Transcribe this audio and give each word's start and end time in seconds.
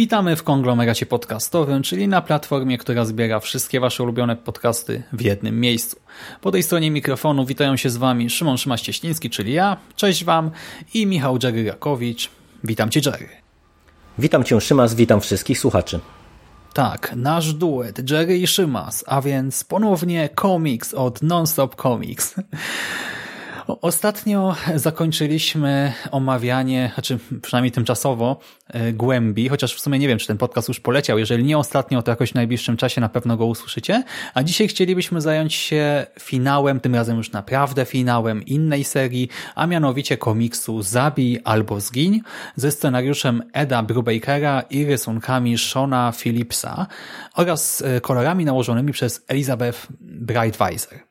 Witamy 0.00 0.36
w 0.36 0.42
konglomeracie 0.42 1.06
podcastowym, 1.06 1.82
czyli 1.82 2.08
na 2.08 2.22
platformie, 2.22 2.78
która 2.78 3.04
zbiera 3.04 3.40
wszystkie 3.40 3.80
Wasze 3.80 4.02
ulubione 4.02 4.36
podcasty 4.36 5.02
w 5.12 5.20
jednym 5.20 5.60
miejscu. 5.60 5.96
Po 6.40 6.50
tej 6.50 6.62
stronie 6.62 6.90
mikrofonu 6.90 7.46
witają 7.46 7.76
się 7.76 7.90
z 7.90 7.96
Wami 7.96 8.30
Szymon 8.30 8.56
Szymaś-Cieśliński, 8.56 9.30
czyli 9.30 9.52
ja, 9.52 9.76
cześć 9.96 10.24
Wam 10.24 10.50
i 10.94 11.06
Michał 11.06 11.38
Dżery-Rakowicz. 11.38 12.28
Witam 12.64 12.90
Cię 12.90 13.00
Jerry. 13.06 13.28
Witam 14.18 14.44
Cię 14.44 14.60
Szymas, 14.60 14.94
witam 14.94 15.20
wszystkich 15.20 15.58
słuchaczy. 15.58 16.00
Tak, 16.72 17.12
nasz 17.16 17.52
duet 17.52 18.10
Jerry 18.10 18.38
i 18.38 18.46
Szymas, 18.46 19.04
a 19.06 19.22
więc 19.22 19.64
ponownie 19.64 20.28
komiks 20.28 20.94
od 20.94 21.22
Nonstop 21.22 21.82
Comics. 21.82 22.34
Ostatnio 23.66 24.56
zakończyliśmy 24.74 25.92
omawianie, 26.10 26.90
znaczy 26.94 27.18
przynajmniej 27.42 27.72
tymczasowo, 27.72 28.40
e, 28.68 28.92
Głębi, 28.92 29.48
chociaż 29.48 29.74
w 29.74 29.80
sumie 29.80 29.98
nie 29.98 30.08
wiem, 30.08 30.18
czy 30.18 30.26
ten 30.26 30.38
podcast 30.38 30.68
już 30.68 30.80
poleciał. 30.80 31.18
Jeżeli 31.18 31.44
nie 31.44 31.58
ostatnio, 31.58 32.02
to 32.02 32.10
jakoś 32.10 32.30
w 32.30 32.34
najbliższym 32.34 32.76
czasie 32.76 33.00
na 33.00 33.08
pewno 33.08 33.36
go 33.36 33.46
usłyszycie. 33.46 34.02
A 34.34 34.42
dzisiaj 34.42 34.68
chcielibyśmy 34.68 35.20
zająć 35.20 35.54
się 35.54 36.06
finałem, 36.20 36.80
tym 36.80 36.94
razem 36.94 37.16
już 37.16 37.32
naprawdę 37.32 37.84
finałem 37.84 38.44
innej 38.44 38.84
serii, 38.84 39.28
a 39.54 39.66
mianowicie 39.66 40.16
komiksu 40.16 40.82
Zabij 40.82 41.40
albo 41.44 41.80
Zgiń 41.80 42.20
ze 42.56 42.70
scenariuszem 42.70 43.42
Eda 43.52 43.82
Brubakera 43.82 44.60
i 44.60 44.84
rysunkami 44.84 45.58
Shona 45.58 46.12
Phillipsa 46.12 46.86
oraz 47.34 47.82
e, 47.82 48.00
kolorami 48.00 48.44
nałożonymi 48.44 48.92
przez 48.92 49.24
Elizabeth 49.28 49.86
Brightweiser. 50.00 51.09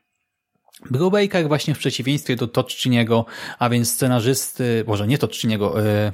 Brubaker 0.91 1.47
właśnie 1.47 1.75
w 1.75 1.79
przeciwieństwie 1.79 2.35
do 2.35 2.47
Toczciniego, 2.47 3.25
a 3.59 3.69
więc 3.69 3.91
scenarzysty, 3.91 4.83
może 4.87 5.07
nie 5.07 5.17
Toczciniego, 5.17 5.81
yy, 5.81 6.11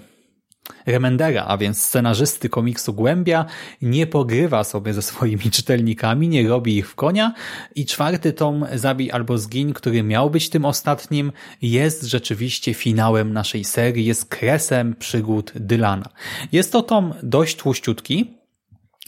Remendera, 0.85 1.45
a 1.47 1.57
więc 1.57 1.81
scenarzysty 1.81 2.49
komiksu 2.49 2.94
Głębia, 2.94 3.45
nie 3.81 4.07
pogrywa 4.07 4.63
sobie 4.63 4.94
ze 4.94 5.02
swoimi 5.02 5.52
czytelnikami, 5.57 6.27
nie 6.27 6.47
robi 6.47 6.77
ich 6.77 6.89
w 6.89 6.95
konia 6.95 7.33
i 7.75 7.85
czwarty 7.85 8.33
tom 8.33 8.66
Zabij 8.73 9.11
albo 9.11 9.38
Zgiń, 9.38 9.73
który 9.73 10.03
miał 10.03 10.30
być 10.30 10.49
tym 10.49 10.66
ostatnim, 10.66 11.31
jest 11.61 12.03
rzeczywiście 12.03 12.73
finałem 12.73 13.33
naszej 13.33 13.63
serii, 13.63 14.05
jest 14.05 14.25
kresem 14.25 14.95
przygód 14.95 15.52
Dylana. 15.55 16.09
Jest 16.52 16.72
to 16.72 16.81
tom 16.81 17.13
dość 17.23 17.55
tłuściutki, 17.55 18.44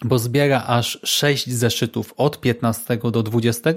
bo 0.05 0.19
zbiera 0.19 0.63
aż 0.67 0.99
6 1.03 1.49
zeszytów 1.49 2.13
od 2.17 2.41
15 2.41 2.97
do 3.11 3.23
20 3.23 3.69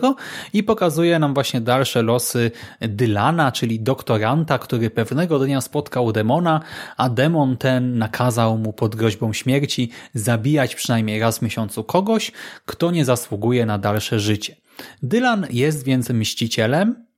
i 0.53 0.63
pokazuje 0.63 1.19
nam 1.19 1.35
właśnie 1.35 1.61
dalsze 1.61 2.03
losy 2.03 2.51
Dylana, 2.81 3.53
czyli 3.53 3.81
doktoranta, 3.81 4.59
który 4.59 4.91
pewnego 4.91 5.39
dnia 5.39 5.61
spotkał 5.61 6.13
demona, 6.13 6.61
a 6.97 7.09
demon 7.09 7.57
ten 7.57 7.99
nakazał 7.99 8.59
mu 8.59 8.73
pod 8.73 8.97
groźbą 8.97 9.33
śmierci 9.33 9.91
zabijać 10.15 10.75
przynajmniej 10.75 11.21
raz 11.21 11.39
w 11.39 11.43
miesiącu 11.43 11.85
kogoś, 11.85 12.33
kto 12.67 12.91
nie 12.91 13.05
zasługuje 13.05 13.67
na 13.67 13.79
dalsze 13.79 14.21
życie. 14.21 14.57
Dylan 15.03 15.47
jest 15.51 15.85
więc 15.85 16.11
mścicielem, 16.11 17.10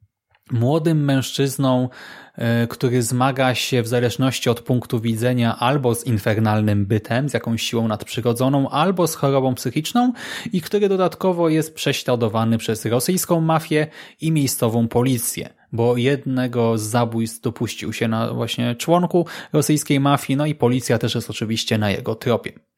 młodym 0.53 1.05
mężczyzną, 1.05 1.89
e, 2.35 2.67
który 2.67 3.03
zmaga 3.03 3.55
się 3.55 3.83
w 3.83 3.89
zależności 3.89 4.51
od 4.51 4.61
punktu 4.61 5.01
widzenia 5.01 5.59
albo 5.59 5.95
z 5.95 6.07
infernalnym 6.07 6.87
bytem, 6.87 7.29
z 7.29 7.35
jakąś 7.35 7.63
siłą 7.63 7.89
nadprzyrodzoną, 7.89 8.69
albo 8.69 9.07
z 9.07 9.15
chorobą 9.15 9.55
psychiczną 9.55 10.13
i 10.53 10.61
który 10.61 10.89
dodatkowo 10.89 11.49
jest 11.49 11.75
prześladowany 11.75 12.59
przez 12.59 12.87
rosyjską 12.87 13.41
mafię 13.41 13.87
i 14.21 14.33
miejscową 14.33 14.89
policję, 14.89 15.49
bo 15.73 15.97
jednego 15.97 16.79
z 16.79 16.83
zabójstw 16.83 17.41
dopuścił 17.41 17.93
się 17.93 18.09
na 18.09 18.35
właśnie 18.35 18.75
członku 18.75 19.27
rosyjskiej 19.53 20.01
mafii, 20.01 20.37
no 20.37 20.47
i 20.47 20.55
policja 20.55 20.99
też 20.99 21.15
jest 21.15 21.31
oczywiście 21.31 21.79
na 21.79 21.91
jego 21.91 22.15
tropie. 22.15 22.72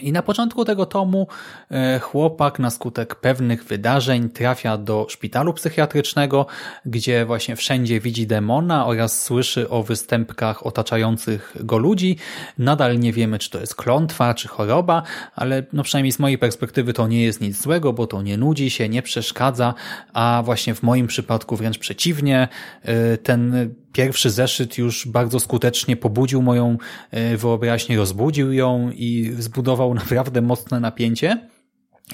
I 0.00 0.12
na 0.12 0.22
początku 0.22 0.64
tego 0.64 0.86
tomu 0.86 1.26
e, 1.70 1.98
chłopak 1.98 2.58
na 2.58 2.70
skutek 2.70 3.14
pewnych 3.14 3.64
wydarzeń 3.64 4.30
trafia 4.30 4.78
do 4.78 5.06
szpitalu 5.08 5.54
psychiatrycznego, 5.54 6.46
gdzie 6.86 7.24
właśnie 7.24 7.56
wszędzie 7.56 8.00
widzi 8.00 8.26
demona 8.26 8.86
oraz 8.86 9.22
słyszy 9.22 9.70
o 9.70 9.82
występkach 9.82 10.66
otaczających 10.66 11.56
go 11.60 11.78
ludzi. 11.78 12.16
Nadal 12.58 12.98
nie 12.98 13.12
wiemy, 13.12 13.38
czy 13.38 13.50
to 13.50 13.60
jest 13.60 13.74
klątwa, 13.74 14.34
czy 14.34 14.48
choroba, 14.48 15.02
ale 15.34 15.62
no 15.72 15.82
przynajmniej 15.82 16.12
z 16.12 16.18
mojej 16.18 16.38
perspektywy 16.38 16.92
to 16.92 17.08
nie 17.08 17.22
jest 17.22 17.40
nic 17.40 17.62
złego, 17.62 17.92
bo 17.92 18.06
to 18.06 18.22
nie 18.22 18.36
nudzi 18.36 18.70
się, 18.70 18.88
nie 18.88 19.02
przeszkadza, 19.02 19.74
a 20.12 20.42
właśnie 20.44 20.74
w 20.74 20.82
moim 20.82 21.06
przypadku 21.06 21.56
wręcz 21.56 21.78
przeciwnie, 21.78 22.48
e, 22.82 23.16
ten 23.16 23.74
pierwszy 23.92 24.30
zeszyt 24.30 24.78
już 24.78 25.06
bardzo 25.06 25.40
skutecznie 25.40 25.96
pobudził 25.96 26.42
moją 26.42 26.78
e, 27.10 27.36
wyobraźnię, 27.36 27.96
rozbudził 27.96 28.52
ją 28.52 28.90
i 28.90 29.34
zbudował 29.38 29.94
naprawdę 30.02 30.42
mocne 30.42 30.80
napięcie. 30.80 31.48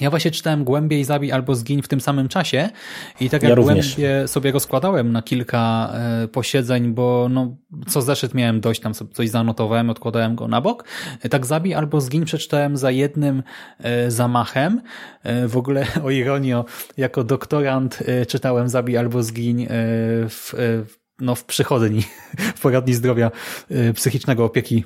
Ja 0.01 0.09
właśnie 0.09 0.31
czytałem 0.31 0.63
Głębiej 0.63 1.03
Zabij 1.03 1.31
albo 1.31 1.55
Zgiń 1.55 1.81
w 1.81 1.87
tym 1.87 2.01
samym 2.01 2.27
czasie 2.27 2.69
i 3.19 3.29
tak 3.29 3.43
jak 3.43 3.49
ja 3.49 3.55
Głębie 3.55 4.27
sobie 4.27 4.51
rozkładałem 4.51 5.11
na 5.11 5.21
kilka 5.21 5.93
e, 5.93 6.27
posiedzeń, 6.27 6.93
bo 6.93 7.27
no, 7.29 7.57
co 7.87 8.01
zeszyt 8.01 8.33
miałem 8.33 8.61
dość, 8.61 8.81
tam 8.81 8.93
sobie 8.93 9.13
coś 9.13 9.29
zanotowałem, 9.29 9.89
odkładałem 9.89 10.35
go 10.35 10.47
na 10.47 10.61
bok. 10.61 10.85
E, 11.21 11.29
tak 11.29 11.45
Zabij 11.45 11.73
albo 11.73 12.01
Zgiń 12.01 12.25
przeczytałem 12.25 12.77
za 12.77 12.91
jednym 12.91 13.43
zamachem. 14.07 14.81
W 15.47 15.57
ogóle 15.57 15.87
o 16.05 16.11
ironio, 16.11 16.65
jako 16.97 17.23
doktorant 17.23 17.99
czytałem 18.27 18.69
Zabij 18.69 18.97
albo 18.97 19.23
Zgiń 19.23 19.67
w, 20.29 20.53
w 20.85 21.04
no, 21.19 21.35
w 21.35 21.45
przychodni, 21.45 22.03
w 22.55 22.61
poradni 22.61 22.93
zdrowia 22.93 23.31
y, 23.71 23.93
psychicznego, 23.93 24.45
opieki 24.45 24.83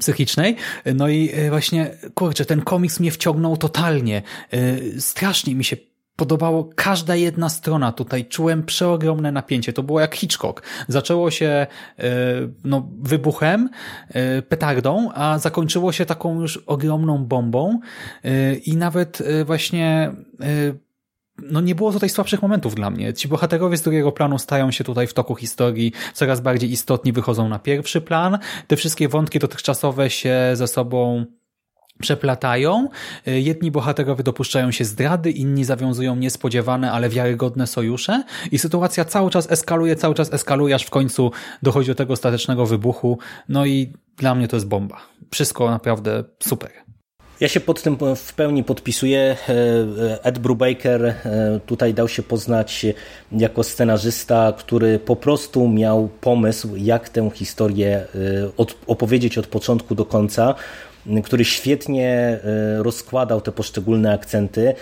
psychicznej. 0.00 0.56
No 0.94 1.08
i 1.08 1.30
y, 1.38 1.50
właśnie, 1.50 1.90
kurczę, 2.14 2.44
ten 2.44 2.62
komiks 2.62 3.00
mnie 3.00 3.10
wciągnął 3.10 3.56
totalnie. 3.56 4.22
Y, 4.54 4.94
strasznie 5.00 5.54
mi 5.54 5.64
się 5.64 5.76
podobało 6.16 6.70
każda 6.74 7.16
jedna 7.16 7.48
strona. 7.48 7.92
Tutaj 7.92 8.24
czułem 8.24 8.62
przeogromne 8.62 9.32
napięcie. 9.32 9.72
To 9.72 9.82
było 9.82 10.00
jak 10.00 10.14
Hitchcock. 10.14 10.62
Zaczęło 10.88 11.30
się 11.30 11.66
no, 12.64 12.88
wybuchem, 13.00 13.68
petardą, 14.48 15.10
a 15.14 15.38
zakończyło 15.38 15.92
się 15.92 16.06
taką 16.06 16.40
już 16.40 16.56
ogromną 16.56 17.24
bombą 17.24 17.80
i 18.64 18.76
nawet 18.76 19.22
właśnie 19.44 20.12
no 21.42 21.60
nie 21.60 21.74
było 21.74 21.92
tutaj 21.92 22.08
słabszych 22.08 22.42
momentów 22.42 22.74
dla 22.74 22.90
mnie. 22.90 23.14
Ci 23.14 23.28
bohaterowie 23.28 23.76
z 23.76 23.82
drugiego 23.82 24.12
planu 24.12 24.38
stają 24.38 24.70
się 24.70 24.84
tutaj 24.84 25.06
w 25.06 25.14
toku 25.14 25.34
historii 25.34 25.92
coraz 26.14 26.40
bardziej 26.40 26.70
istotni, 26.70 27.12
wychodzą 27.12 27.48
na 27.48 27.58
pierwszy 27.58 28.00
plan. 28.00 28.38
Te 28.66 28.76
wszystkie 28.76 29.08
wątki 29.08 29.38
dotychczasowe 29.38 30.10
się 30.10 30.36
ze 30.54 30.66
sobą 30.66 31.24
przeplatają. 32.00 32.88
Jedni 33.26 33.70
bohaterowie 33.70 34.24
dopuszczają 34.24 34.70
się 34.70 34.84
zdrady, 34.84 35.30
inni 35.30 35.64
zawiązują 35.64 36.16
niespodziewane, 36.16 36.92
ale 36.92 37.08
wiarygodne 37.08 37.66
sojusze 37.66 38.24
i 38.52 38.58
sytuacja 38.58 39.04
cały 39.04 39.30
czas 39.30 39.50
eskaluje, 39.50 39.96
cały 39.96 40.14
czas 40.14 40.32
eskaluje, 40.32 40.74
aż 40.74 40.82
w 40.82 40.90
końcu 40.90 41.30
dochodzi 41.62 41.88
do 41.88 41.94
tego 41.94 42.12
ostatecznego 42.12 42.66
wybuchu. 42.66 43.18
No 43.48 43.66
i 43.66 43.92
dla 44.16 44.34
mnie 44.34 44.48
to 44.48 44.56
jest 44.56 44.68
bomba. 44.68 45.00
Wszystko 45.30 45.70
naprawdę 45.70 46.24
super. 46.42 46.85
Ja 47.40 47.48
się 47.48 47.60
pod 47.60 47.82
tym 47.82 47.96
w 48.16 48.34
pełni 48.34 48.64
podpisuję. 48.64 49.36
E, 49.48 50.24
Ed 50.24 50.38
Brubaker 50.38 51.04
e, 51.04 51.14
tutaj 51.66 51.94
dał 51.94 52.08
się 52.08 52.22
poznać 52.22 52.86
jako 53.32 53.64
scenarzysta, 53.64 54.52
który 54.58 54.98
po 54.98 55.16
prostu 55.16 55.68
miał 55.68 56.08
pomysł, 56.20 56.76
jak 56.76 57.08
tę 57.08 57.30
historię 57.34 57.96
e, 57.96 58.06
opowiedzieć 58.86 59.38
od 59.38 59.46
początku 59.46 59.94
do 59.94 60.04
końca 60.04 60.54
który 61.24 61.44
świetnie 61.44 62.38
rozkładał 62.78 63.40
te 63.40 63.52
poszczególne 63.52 64.12
akcenty, 64.12 64.74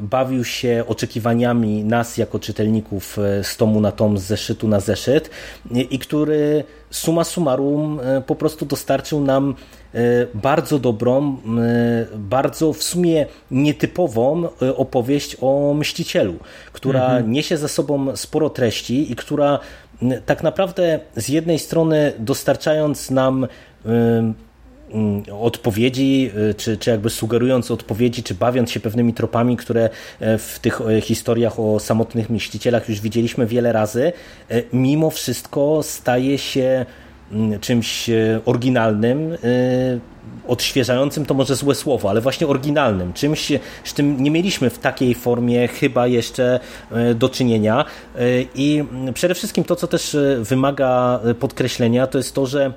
bawił 0.00 0.44
się 0.44 0.84
oczekiwaniami 0.86 1.84
nas 1.84 2.16
jako 2.16 2.38
czytelników 2.38 3.16
z 3.42 3.56
tomu 3.56 3.80
na 3.80 3.92
tom, 3.92 4.18
z 4.18 4.22
zeszytu 4.22 4.68
na 4.68 4.80
zeszyt 4.80 5.30
i 5.90 5.98
który 5.98 6.64
suma 6.90 7.24
summarum 7.24 8.00
po 8.26 8.34
prostu 8.34 8.66
dostarczył 8.66 9.20
nam 9.20 9.54
E, 9.96 10.26
bardzo 10.34 10.78
dobrą, 10.78 11.36
e, 12.12 12.18
bardzo 12.18 12.72
w 12.72 12.82
sumie 12.82 13.26
nietypową 13.50 14.48
e, 14.62 14.76
opowieść 14.76 15.36
o 15.40 15.74
mścicielu, 15.74 16.34
która 16.72 17.04
mhm. 17.04 17.32
niesie 17.32 17.56
za 17.56 17.68
sobą 17.68 18.16
sporo 18.16 18.50
treści 18.50 19.12
i 19.12 19.16
która 19.16 19.58
tak 20.26 20.42
naprawdę 20.42 21.00
z 21.16 21.28
jednej 21.28 21.58
strony 21.58 22.12
dostarczając 22.18 23.10
nam 23.10 23.46
odpowiedzi, 25.40 26.30
y, 26.50 26.54
czy, 26.54 26.76
czy 26.76 26.90
jakby 26.90 27.10
sugerując 27.10 27.70
odpowiedzi, 27.70 28.22
czy 28.22 28.34
bawiąc 28.34 28.70
się 28.70 28.80
pewnymi 28.80 29.14
tropami, 29.14 29.56
które 29.56 29.90
e, 30.20 30.38
w 30.38 30.58
tych 30.58 30.80
e, 30.80 31.00
historiach 31.00 31.60
o 31.60 31.80
samotnych 31.80 32.30
myślicielach 32.30 32.88
już 32.88 33.00
widzieliśmy 33.00 33.46
wiele 33.46 33.72
razy, 33.72 34.12
e, 34.50 34.62
mimo 34.72 35.10
wszystko 35.10 35.80
staje 35.82 36.38
się 36.38 36.86
mm, 37.32 37.60
czymś 37.60 38.10
oryginalnym, 38.44 39.36
odświeżającym 40.48 41.26
to 41.26 41.34
może 41.34 41.56
złe 41.56 41.74
słowo, 41.74 42.10
ale 42.10 42.20
właśnie 42.20 42.46
oryginalnym, 42.46 43.12
czymś, 43.12 43.52
z 43.84 43.94
czym 43.94 44.22
nie 44.22 44.30
mieliśmy 44.30 44.70
w 44.70 44.78
takiej 44.78 45.14
formie 45.14 45.68
chyba 45.68 46.06
jeszcze 46.06 46.60
do 47.14 47.28
czynienia. 47.28 47.84
I 48.54 48.84
przede 49.14 49.34
wszystkim 49.34 49.64
to, 49.64 49.76
co 49.76 49.86
też 49.86 50.16
wymaga 50.40 51.20
podkreślenia, 51.40 52.06
to 52.06 52.18
jest 52.18 52.34
to, 52.34 52.46
że 52.46 52.72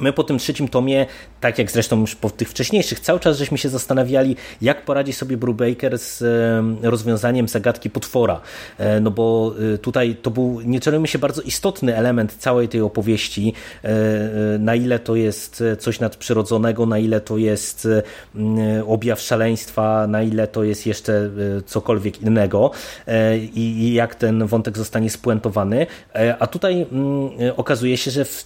My 0.00 0.12
po 0.12 0.24
tym 0.24 0.38
trzecim 0.38 0.68
tomie, 0.68 1.06
tak 1.40 1.58
jak 1.58 1.70
zresztą 1.70 2.00
już 2.00 2.14
po 2.14 2.30
tych 2.30 2.48
wcześniejszych, 2.48 3.00
cały 3.00 3.20
czas 3.20 3.38
żeśmy 3.38 3.58
się 3.58 3.68
zastanawiali, 3.68 4.36
jak 4.62 4.84
poradzi 4.84 5.12
sobie 5.12 5.36
Brubaker 5.36 5.98
z 5.98 6.22
rozwiązaniem 6.82 7.48
zagadki 7.48 7.90
potwora. 7.90 8.40
E, 8.78 9.00
no 9.00 9.10
bo 9.10 9.54
e, 9.74 9.78
tutaj 9.78 10.16
to 10.22 10.30
był, 10.30 10.60
nie 10.60 10.80
czarujmy 10.80 11.08
się, 11.08 11.18
bardzo 11.18 11.42
istotny 11.42 11.96
element 11.96 12.36
całej 12.38 12.68
tej 12.68 12.80
opowieści, 12.80 13.52
e, 13.82 13.90
na 14.58 14.74
ile 14.74 14.98
to 14.98 15.16
jest 15.16 15.64
coś 15.78 16.00
nadprzyrodzonego, 16.00 16.86
na 16.86 16.98
ile 16.98 17.20
to 17.20 17.38
jest 17.38 17.88
objaw 18.86 19.20
szaleństwa, 19.20 20.06
na 20.06 20.22
ile 20.22 20.46
to 20.46 20.64
jest 20.64 20.86
jeszcze 20.86 21.30
cokolwiek 21.66 22.22
innego 22.22 22.70
i 23.54 23.92
jak 23.94 24.14
ten 24.14 24.46
wątek 24.46 24.78
zostanie 24.78 25.10
spuentowany. 25.10 25.86
A 26.38 26.46
tutaj 26.46 26.86
okazuje 27.56 27.96
się, 27.96 28.10
że 28.10 28.24
w 28.24 28.44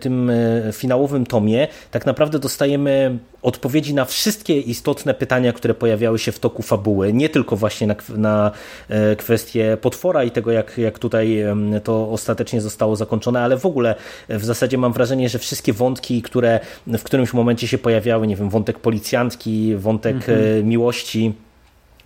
tym 0.00 0.32
finałowym 0.72 1.26
tomie 1.26 1.68
tak 1.90 2.06
naprawdę 2.06 2.13
dostajemy 2.38 3.18
odpowiedzi 3.42 3.94
na 3.94 4.04
wszystkie 4.04 4.60
istotne 4.60 5.14
pytania, 5.14 5.52
które 5.52 5.74
pojawiały 5.74 6.18
się 6.18 6.32
w 6.32 6.38
toku 6.38 6.62
fabuły, 6.62 7.12
nie 7.12 7.28
tylko 7.28 7.56
właśnie 7.56 7.86
na, 7.86 7.94
na 8.16 8.50
e, 8.88 9.16
kwestię 9.16 9.76
potwora 9.80 10.24
i 10.24 10.30
tego, 10.30 10.52
jak, 10.52 10.78
jak 10.78 10.98
tutaj 10.98 11.44
to 11.84 12.10
ostatecznie 12.10 12.60
zostało 12.60 12.96
zakończone, 12.96 13.40
ale 13.40 13.56
w 13.56 13.66
ogóle 13.66 13.94
w 14.28 14.44
zasadzie 14.44 14.78
mam 14.78 14.92
wrażenie, 14.92 15.28
że 15.28 15.38
wszystkie 15.38 15.72
wątki, 15.72 16.22
które 16.22 16.60
w 16.86 17.02
którymś 17.02 17.32
momencie 17.32 17.68
się 17.68 17.78
pojawiały, 17.78 18.26
nie 18.26 18.36
wiem, 18.36 18.50
wątek 18.50 18.78
policjantki, 18.78 19.76
wątek 19.76 20.16
mhm. 20.16 20.66
miłości, 20.68 21.34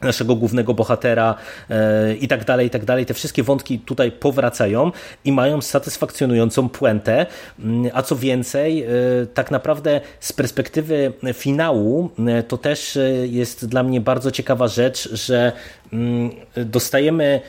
naszego 0.00 0.36
głównego 0.36 0.74
bohatera 0.74 1.34
e, 1.70 2.14
i 2.14 2.28
tak 2.28 2.44
dalej, 2.44 2.66
i 2.66 2.70
tak 2.70 2.84
dalej. 2.84 3.06
Te 3.06 3.14
wszystkie 3.14 3.42
wątki 3.42 3.78
tutaj 3.78 4.12
powracają 4.12 4.92
i 5.24 5.32
mają 5.32 5.60
satysfakcjonującą 5.62 6.68
puentę, 6.68 7.26
mm, 7.58 7.90
a 7.94 8.02
co 8.02 8.16
więcej, 8.16 8.82
e, 8.82 8.88
tak 9.34 9.50
naprawdę 9.50 10.00
z 10.20 10.32
perspektywy 10.32 11.12
finału 11.32 12.10
e, 12.28 12.42
to 12.42 12.58
też 12.58 12.98
jest 13.22 13.66
dla 13.66 13.82
mnie 13.82 14.00
bardzo 14.00 14.30
ciekawa 14.30 14.68
rzecz, 14.68 15.08
że 15.12 15.52
mm, 15.92 16.30
dostajemy 16.56 17.40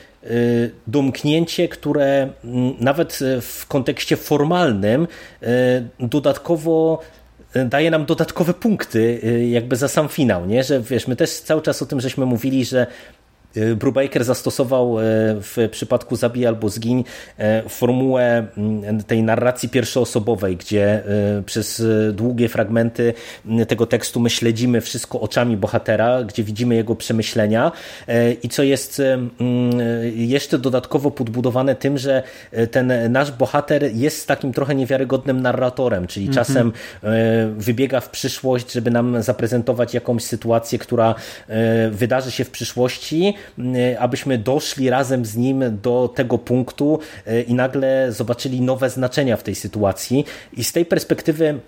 domknięcie, 0.86 1.68
które 1.68 2.28
mm, 2.44 2.74
nawet 2.80 3.18
w 3.40 3.66
kontekście 3.66 4.16
formalnym 4.16 5.06
dodatkowo 6.00 7.00
daje 7.54 7.90
nam 7.90 8.04
dodatkowe 8.04 8.54
punkty 8.54 9.20
y, 9.24 9.48
jakby 9.48 9.76
za 9.76 9.88
sam 9.88 10.08
finał, 10.08 10.46
nie? 10.46 10.64
Że 10.64 10.80
wiesz, 10.80 11.06
my 11.06 11.16
też 11.16 11.30
cały 11.30 11.62
czas 11.62 11.82
o 11.82 11.86
tym 11.86 12.00
żeśmy 12.00 12.26
mówili, 12.26 12.64
że 12.64 12.86
Brubaker 13.76 14.24
zastosował 14.24 14.98
y, 14.98 15.02
w 15.40 15.68
przypadku 15.70 16.16
Zabij 16.16 16.46
albo 16.46 16.68
Zgiń 16.68 17.04
y, 17.38 17.68
formułę 17.68 18.46
mm, 18.56 19.02
tej 19.02 19.22
narracji 19.22 19.68
pierwszoosobowej, 19.68 20.56
gdzie 20.56 21.02
przez 21.46 21.82
długie 22.12 22.48
fragmenty 22.48 23.14
tego 23.68 23.86
tekstu 23.86 24.20
my 24.20 24.30
śledzimy 24.30 24.80
wszystko 24.80 25.20
oczami 25.20 25.56
bohatera, 25.56 26.22
gdzie 26.22 26.44
widzimy 26.44 26.74
jego 26.74 26.96
przemyślenia 26.96 27.72
i 28.42 28.48
co 28.48 28.62
jest 28.62 29.02
jeszcze 30.14 30.58
dodatkowo 30.58 31.10
podbudowane 31.10 31.74
tym, 31.74 31.98
że 31.98 32.22
ten 32.70 33.12
nasz 33.12 33.32
bohater 33.32 33.94
jest 33.94 34.28
takim 34.28 34.52
trochę 34.52 34.74
niewiarygodnym 34.74 35.42
narratorem, 35.42 36.06
czyli 36.06 36.28
-hmm. 36.28 36.34
czasem 36.34 36.72
wybiega 37.56 38.00
w 38.00 38.10
przyszłość, 38.10 38.72
żeby 38.72 38.90
nam 38.90 39.22
zaprezentować 39.22 39.94
jakąś 39.94 40.22
sytuację, 40.22 40.78
która 40.78 41.14
wydarzy 41.90 42.30
się 42.30 42.44
w 42.44 42.50
przyszłości, 42.50 43.34
abyśmy 43.98 44.38
doszli 44.38 44.90
razem 44.90 45.24
z 45.24 45.36
nim 45.36 45.78
do 45.82 46.12
tego 46.14 46.38
punktu 46.38 46.98
e, 47.26 47.42
i 47.42 47.54
nagle 47.54 48.12
zobaczyli 48.12 48.60
nowe 48.60 48.90
znaczenia 48.90 49.36
w 49.36 49.42
tej 49.42 49.54
sytuacji. 49.54 50.24
I 50.52 50.64
z 50.64 50.72
tej 50.72 50.86
perspektywy 50.86 51.60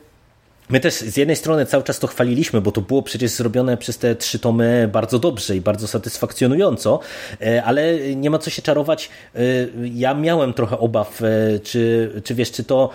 My 0.69 0.81
też 0.81 0.95
z 0.95 1.17
jednej 1.17 1.37
strony 1.37 1.67
cały 1.67 1.83
czas 1.83 1.99
to 1.99 2.07
chwaliliśmy, 2.07 2.61
bo 2.61 2.73
to 2.73 2.81
było 2.81 3.03
przecież 3.03 3.31
zrobione 3.31 3.77
przez 3.77 3.99
te 3.99 4.17
trzy 4.17 4.39
tomy 4.39 4.89
bardzo 4.93 5.19
dobrze 5.19 5.57
i 5.57 5.61
bardzo 5.61 5.89
satysfakcjonująco, 5.89 7.01
e, 7.41 7.65
ale 7.65 7.99
nie 8.17 8.31
ma 8.31 8.39
co 8.39 8.51
się 8.51 8.63
czarować. 8.63 9.11
E, 9.35 9.39
ja 9.95 10.15
miałem 10.15 10.55
trochę 10.55 10.79
obaw, 10.79 11.23
e, 11.23 11.59
czy, 11.59 12.11
czy 12.25 12.35
wiesz, 12.35 12.51
czy 12.51 12.65
to, 12.65 12.91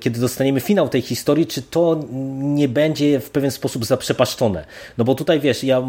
kiedy 0.00 0.20
dostaniemy 0.20 0.60
finał 0.60 0.88
tej 0.88 1.02
historii, 1.02 1.46
czy 1.46 1.62
to 1.62 2.00
nie 2.38 2.68
będzie 2.68 3.20
w 3.20 3.30
pewien 3.30 3.50
sposób 3.50 3.84
zaprzepaszczone. 3.84 4.64
No 4.98 5.04
bo 5.04 5.14
tutaj 5.14 5.40
wiesz, 5.40 5.64
ja 5.64 5.82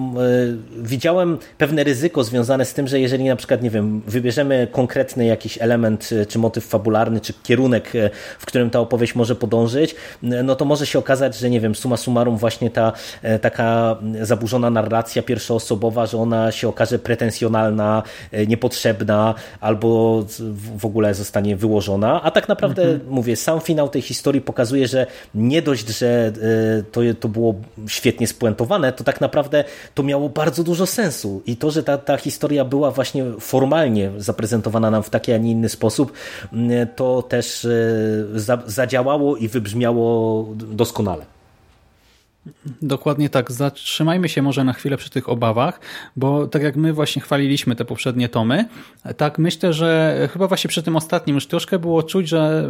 widziałem 0.78 1.38
pewne 1.58 1.84
ryzyko 1.84 2.24
związane 2.24 2.66
z 2.66 2.74
tym, 2.74 2.88
że 2.88 3.00
jeżeli 3.00 3.24
na 3.24 3.36
przykład, 3.36 3.64
nie 3.64 3.70
wiem, 3.70 4.02
wybierzemy 4.08 4.68
konkretny 4.72 5.26
jakiś 5.26 5.58
element, 5.62 6.10
czy 6.28 6.40
motyw 6.40 6.66
fabularny, 6.66 7.22
czy 7.22 7.34
kierunek, 7.44 7.92
w 8.40 8.46
którym 8.46 8.70
ta 8.70 8.80
opowieść 8.80 9.16
może 9.16 9.36
podążyć, 9.36 9.96
no 10.22 10.56
to 10.56 10.66
może 10.66 10.86
się 10.90 11.00
okazać, 11.00 11.38
że 11.38 11.50
nie 11.50 11.60
wiem, 11.62 11.76
suma 11.76 11.98
summarum 11.98 12.38
właśnie 12.38 12.70
ta 12.70 12.94
e, 13.22 13.40
taka 13.40 13.98
zaburzona 14.22 14.70
narracja 14.70 15.22
pierwszoosobowa, 15.24 16.06
że 16.06 16.18
ona 16.18 16.52
się 16.52 16.68
okaże 16.68 17.00
pretensjonalna, 17.00 18.04
e, 18.32 18.46
niepotrzebna 18.46 19.36
albo 19.60 20.24
w 20.78 20.86
ogóle 20.86 21.14
zostanie 21.14 21.56
wyłożona, 21.56 22.22
a 22.22 22.32
tak 22.32 22.50
naprawdę 22.50 22.82
mhm. 22.82 23.02
mówię, 23.10 23.36
sam 23.36 23.62
finał 23.62 23.90
tej 23.90 24.02
historii 24.02 24.42
pokazuje, 24.42 24.88
że 24.88 25.08
nie 25.36 25.62
dość, 25.62 25.88
że 25.88 26.08
e, 26.08 26.84
to, 26.84 27.02
to 27.20 27.28
było 27.28 27.56
świetnie 27.88 28.28
spuentowane, 28.28 28.94
to 28.94 29.04
tak 29.04 29.22
naprawdę 29.22 29.64
to 29.94 30.04
miało 30.04 30.30
bardzo 30.30 30.64
dużo 30.64 30.86
sensu 30.86 31.42
i 31.46 31.58
to, 31.58 31.72
że 31.72 31.84
ta, 31.84 31.98
ta 31.98 32.18
historia 32.18 32.66
była 32.66 32.92
właśnie 32.92 33.26
formalnie 33.40 34.12
zaprezentowana 34.18 34.92
nam 34.92 35.04
w 35.04 35.10
taki, 35.10 35.32
a 35.32 35.38
nie 35.38 35.52
inny 35.52 35.70
sposób, 35.70 36.14
to 36.96 37.22
też 37.22 37.68
zadziałało 38.66 39.38
i 39.38 39.48
wybrzmiało 39.48 40.46
doskonale. 40.70 41.26
Dokładnie 42.82 43.30
tak. 43.30 43.52
Zatrzymajmy 43.52 44.30
się 44.30 44.42
może 44.42 44.64
na 44.64 44.74
chwilę 44.74 44.98
przy 44.98 45.10
tych 45.10 45.30
obawach, 45.30 45.80
bo 46.16 46.48
tak 46.48 46.64
jak 46.64 46.76
my 46.76 46.94
właśnie 46.94 47.22
chwaliliśmy 47.22 47.76
te 47.76 47.86
poprzednie 47.86 48.30
tomy, 48.30 48.66
tak 49.18 49.40
myślę, 49.40 49.74
że 49.74 50.30
chyba 50.34 50.48
właśnie 50.48 50.68
przy 50.68 50.84
tym 50.84 50.96
ostatnim 50.96 51.36
już 51.36 51.48
troszkę 51.48 51.80
było 51.80 52.04
czuć, 52.04 52.28
że 52.28 52.70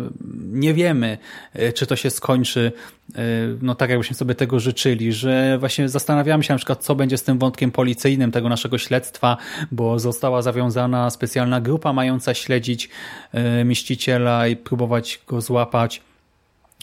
nie 0.52 0.74
wiemy, 0.74 1.18
e, 1.54 1.74
czy 1.74 1.86
to 1.86 1.96
się 1.96 2.10
skończy 2.10 2.72
e, 3.16 3.22
no 3.62 3.76
tak 3.76 3.90
jakbyśmy 3.90 4.16
sobie 4.16 4.36
tego 4.36 4.60
życzyli, 4.60 5.14
że 5.14 5.58
właśnie 5.60 5.90
zastanawiamy 5.90 6.44
się 6.44 6.54
na 6.54 6.58
przykład, 6.58 6.84
co 6.84 6.96
będzie 6.96 7.18
z 7.18 7.24
tym 7.24 7.40
wątkiem 7.40 7.72
policyjnym 7.72 8.32
tego 8.32 8.50
naszego 8.50 8.78
śledztwa, 8.78 9.38
bo 9.72 10.00
została 10.00 10.42
zawiązana 10.42 11.10
specjalna 11.10 11.62
grupa 11.62 11.94
mająca 11.94 12.34
śledzić 12.34 12.90
e, 13.32 13.64
mieściciela 13.64 14.48
i 14.48 14.56
próbować 14.56 15.20
go 15.28 15.42
złapać 15.42 16.02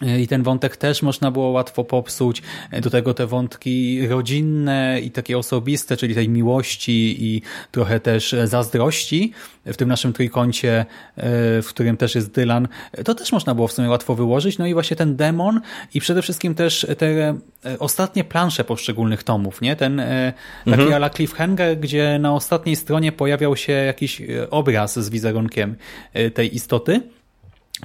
i 0.02 0.28
ten 0.28 0.42
wątek 0.42 0.76
też 0.76 1.02
można 1.02 1.30
było 1.30 1.50
łatwo 1.50 1.84
popsuć. 1.84 2.42
Do 2.82 2.90
tego 2.90 3.14
te 3.14 3.26
wątki 3.26 4.08
rodzinne 4.08 5.00
i 5.00 5.10
takie 5.10 5.38
osobiste, 5.38 5.96
czyli 5.96 6.14
tej 6.14 6.28
miłości 6.28 7.16
i 7.24 7.42
trochę 7.70 8.00
też 8.00 8.34
zazdrości 8.44 9.32
w 9.66 9.76
tym 9.76 9.88
naszym 9.88 10.12
trójkącie, 10.12 10.80
e, 10.80 10.86
w 11.62 11.66
którym 11.68 11.96
też 11.96 12.14
jest 12.14 12.30
Dylan, 12.32 12.68
to 13.04 13.14
też 13.14 13.32
można 13.32 13.54
było 13.54 13.68
w 13.68 13.72
sumie 13.72 13.88
łatwo 13.88 14.14
wyłożyć. 14.14 14.58
No 14.58 14.66
i 14.66 14.74
właśnie 14.74 14.96
ten 14.96 15.16
demon 15.16 15.60
i 15.94 16.00
przede 16.00 16.22
wszystkim 16.22 16.54
też 16.54 16.86
te 16.98 17.06
e, 17.08 17.36
ostatnie 17.78 18.24
plansze 18.24 18.64
poszczególnych 18.64 19.22
tomów, 19.22 19.60
nie? 19.60 19.76
Ten 19.76 20.00
e, 20.00 20.32
taki 20.64 20.80
mhm. 20.80 20.94
ala 20.94 21.10
cliffhanger, 21.10 21.78
gdzie 21.78 22.18
na 22.18 22.34
ostatniej 22.34 22.76
stronie 22.76 23.12
pojawiał 23.12 23.56
się 23.56 23.72
jakiś 23.72 24.22
obraz 24.50 24.98
z 24.98 25.10
wizerunkiem 25.10 25.76
tej 26.34 26.54
istoty 26.54 27.02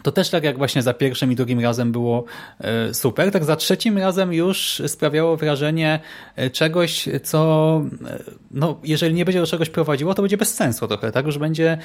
to 0.03 0.12
też 0.12 0.29
tak 0.29 0.43
jak 0.43 0.57
właśnie 0.57 0.81
za 0.81 0.93
pierwszym 0.93 1.31
i 1.31 1.36
drugim 1.36 1.60
razem 1.60 1.91
było 1.91 2.24
e, 2.60 2.93
super, 2.93 3.31
tak 3.31 3.43
za 3.43 3.55
trzecim 3.55 3.98
razem 3.98 4.33
już 4.33 4.81
sprawiało 4.88 5.38
wrażenie 5.38 6.00
e, 6.36 6.50
czegoś, 6.50 7.10
co 7.24 7.81
e, 8.05 8.24
no, 8.51 8.79
jeżeli 8.83 9.13
nie 9.13 9.25
będzie 9.25 9.39
do 9.39 9.48
czegoś 9.48 9.69
prowadziło, 9.69 10.13
to 10.13 10.21
będzie 10.21 10.38
bez 10.38 10.53
sensu 10.53 10.88
trochę, 10.88 11.12
tak? 11.12 11.25
Już 11.25 11.38
będzie 11.38 11.77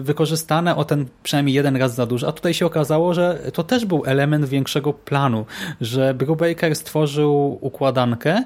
wykorzystane 0.00 0.76
o 0.76 0.84
ten 0.84 1.06
przynajmniej 1.22 1.54
jeden 1.54 1.76
raz 1.76 1.94
za 1.94 2.06
dużo, 2.06 2.28
a 2.28 2.32
tutaj 2.32 2.54
się 2.54 2.66
okazało, 2.66 3.14
że 3.14 3.38
to 3.54 3.62
też 3.64 3.84
był 3.84 4.02
element 4.06 4.44
większego 4.44 4.92
planu, 4.92 5.46
że 5.80 6.14
Brubaker 6.14 6.76
stworzył 6.76 7.58
układankę, 7.60 8.44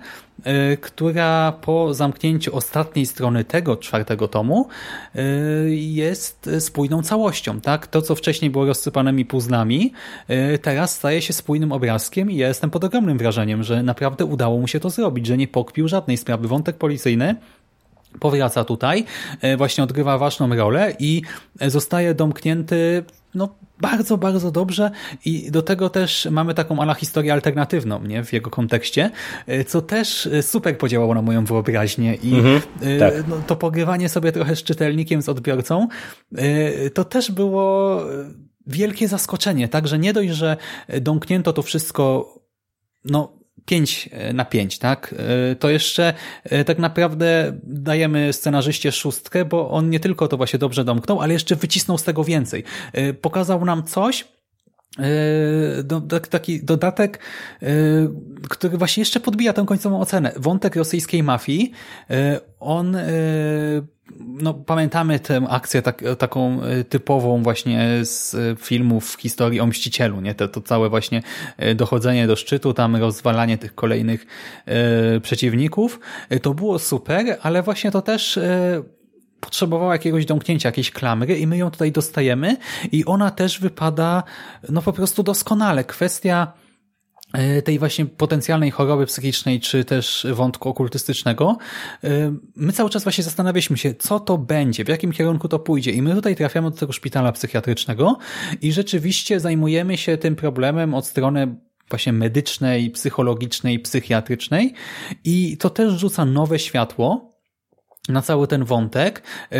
która 0.81 1.53
po 1.53 1.95
zamknięciu 1.95 2.57
ostatniej 2.57 3.07
strony 3.07 3.45
tego 3.45 3.77
czwartego 3.77 4.29
tomu 4.29 4.69
jest 5.69 6.51
spójną 6.59 7.03
całością. 7.03 7.61
Tak? 7.61 7.87
To, 7.87 8.03
co 8.03 8.15
wcześniej 8.15 8.51
było 8.51 8.67
rozsypanymi 8.75 9.25
puzzlami, 9.25 9.93
teraz 10.63 10.97
staje 10.97 11.23
się 11.23 11.33
spójnym 11.33 11.73
obrazkiem 11.73 12.31
i 12.31 12.37
ja 12.37 12.49
jestem 12.49 12.71
pod 12.71 12.85
ogromnym 12.85 13.19
wrażeniem, 13.19 13.63
że 13.63 13.83
naprawdę 13.83 14.25
udało 14.25 14.59
mu 14.59 14.69
się 14.69 14.81
to 14.81 14.91
zrobić, 14.91 15.27
że 15.27 15.37
nie 15.37 15.49
pokpił 15.49 15.89
żadnej 15.89 16.17
sprawy. 16.17 16.49
Wątek 16.49 16.77
policyjny 16.77 17.35
powraca 18.21 18.65
tutaj, 18.65 19.05
e, 19.41 19.57
właśnie 19.57 19.85
odgrywa 19.85 20.19
ważną 20.19 20.57
rolę 20.57 20.97
i 20.99 21.23
zostaje 21.61 22.15
domknięty 22.15 23.05
no, 23.35 23.49
bardzo, 23.81 24.19
bardzo 24.19 24.51
dobrze 24.51 24.91
i 25.25 25.51
do 25.51 25.63
tego 25.63 25.91
też 25.91 26.29
mamy 26.31 26.55
taką 26.55 26.81
ala 26.81 26.95
historię 26.95 27.33
alternatywną 27.33 28.05
nie? 28.05 28.25
w 28.25 28.33
jego 28.33 28.51
kontekście, 28.51 29.11
e, 29.47 29.65
co 29.65 29.83
też 29.83 30.29
super 30.43 30.79
podziałało 30.79 31.15
na 31.15 31.23
moją 31.23 31.45
wyobraźnię 31.45 32.15
i 32.15 32.35
mhm, 32.35 32.61
tak. 33.01 33.15
no, 33.29 33.37
to 33.47 33.57
pogrywanie 33.57 34.09
sobie 34.09 34.33
trochę 34.33 34.57
z 34.57 34.63
czytelnikiem, 34.63 35.23
z 35.23 35.29
odbiorcą, 35.29 35.89
to 36.95 37.05
też 37.05 37.31
było 37.31 38.01
wielkie 38.67 39.09
zaskoczenie, 39.09 39.69
tak, 39.69 39.89
że 39.89 39.99
nie 39.99 40.13
dość, 40.13 40.31
że 40.31 40.57
domknięto 41.01 41.53
to 41.53 41.63
wszystko 41.63 42.35
no, 43.05 43.33
5 43.65 44.09
e, 44.13 44.33
na 44.33 44.45
5, 44.45 44.79
tak? 44.79 45.15
E, 45.53 45.57
to 45.57 45.71
jeszcze 45.71 46.15
e, 46.45 46.65
tak 46.65 46.79
naprawdę 46.79 47.59
dajemy 47.63 48.33
scenarzyście 48.33 48.93
szóstkę, 48.93 49.45
bo 49.45 49.71
on 49.71 49.91
nie 49.91 50.01
tylko 50.01 50.29
to 50.29 50.37
właśnie 50.37 50.59
dobrze 50.59 50.85
domknął, 50.85 51.21
ale 51.21 51.33
jeszcze 51.33 51.57
wycisnął 51.57 51.99
z 51.99 52.03
tego 52.03 52.25
więcej. 52.25 52.65
Pokazał 53.21 53.65
nam 53.65 53.83
coś, 53.83 54.25
do, 55.85 56.21
taki 56.21 56.65
dodatek, 56.65 57.19
który 58.49 58.79
właśnie 58.79 59.01
jeszcze 59.01 59.21
podbija 59.21 59.53
tę 59.53 59.65
końcową 59.67 60.01
ocenę. 60.01 60.33
Wątek 60.37 60.77
rosyjskiej 60.77 61.23
mafii, 61.23 61.73
on 62.61 62.97
no, 64.21 64.55
pamiętamy 64.55 65.21
tę 65.21 65.47
akcję 65.49 65.83
tak, 65.83 66.05
taką 66.19 66.61
typową 66.89 67.43
właśnie 67.43 67.89
z 68.03 68.37
filmów 68.61 69.11
w 69.11 69.21
historii 69.21 69.61
o 69.61 69.67
Mścicielu, 69.67 70.21
nie? 70.21 70.35
To, 70.35 70.49
to 70.49 70.61
całe 70.61 70.89
właśnie 70.89 71.23
dochodzenie 71.77 72.27
do 72.27 72.37
szczytu, 72.37 72.75
tam 72.75 72.97
rozwalanie 72.97 73.59
tych 73.59 73.75
kolejnych 73.75 74.27
przeciwników. 75.23 76.01
To 76.43 76.55
było 76.55 76.79
super, 76.79 77.37
ale 77.43 77.63
właśnie 77.63 77.91
to 77.91 78.03
też 78.03 78.39
potrzebowało 79.45 79.93
jakiegoś 79.93 80.27
domknięcia, 80.27 80.69
jakiejś 80.69 80.91
klamry 80.91 81.39
i 81.39 81.47
my 81.47 81.57
ją 81.57 81.71
tutaj 81.71 81.93
dostajemy 81.93 82.57
i 82.93 83.05
ona 83.05 83.31
też 83.31 83.61
wypada 83.61 84.23
no 84.69 84.83
po 84.83 84.93
prostu 84.93 85.23
doskonale. 85.23 85.85
Kwestia 85.85 86.53
E, 87.35 87.63
tej 87.63 87.79
właśnie 87.79 88.07
potencjalnej 88.07 88.71
choroby 88.71 89.07
psychicznej, 89.07 89.61
czy 89.61 89.85
też 89.85 90.27
wątku 90.33 90.69
okultystycznego, 90.69 91.57
e, 92.05 92.35
my 92.57 92.73
cały 92.73 92.91
czas 92.91 93.03
właśnie 93.03 93.25
zastanawialiśmy 93.25 93.77
się, 93.77 93.95
co 93.95 94.21
to 94.21 94.39
będzie, 94.39 94.85
w 94.85 94.89
jakim 94.89 95.13
kierunku 95.13 95.49
to 95.49 95.59
pójdzie. 95.59 95.91
I 95.91 96.03
my 96.03 96.15
tutaj 96.15 96.37
trafiamy 96.37 96.71
do 96.71 96.77
tego 96.77 96.93
szpitala 96.93 97.33
psychiatrycznego 97.33 98.19
i 98.63 98.73
rzeczywiście 98.73 99.41
zajmujemy 99.41 99.97
się 99.97 100.17
tym 100.17 100.37
problemem 100.37 100.95
od 100.95 101.07
strony 101.07 101.57
właśnie 101.91 102.13
medycznej, 102.13 102.91
psychologicznej, 102.91 103.79
psychiatrycznej 103.79 104.75
i 105.25 105.57
to 105.57 105.71
też 105.71 105.93
rzuca 105.93 106.25
nowe 106.25 106.59
światło 106.59 107.34
na 108.09 108.23
cały 108.23 108.47
ten 108.47 108.65
wątek, 108.65 109.23
e, 109.51 109.59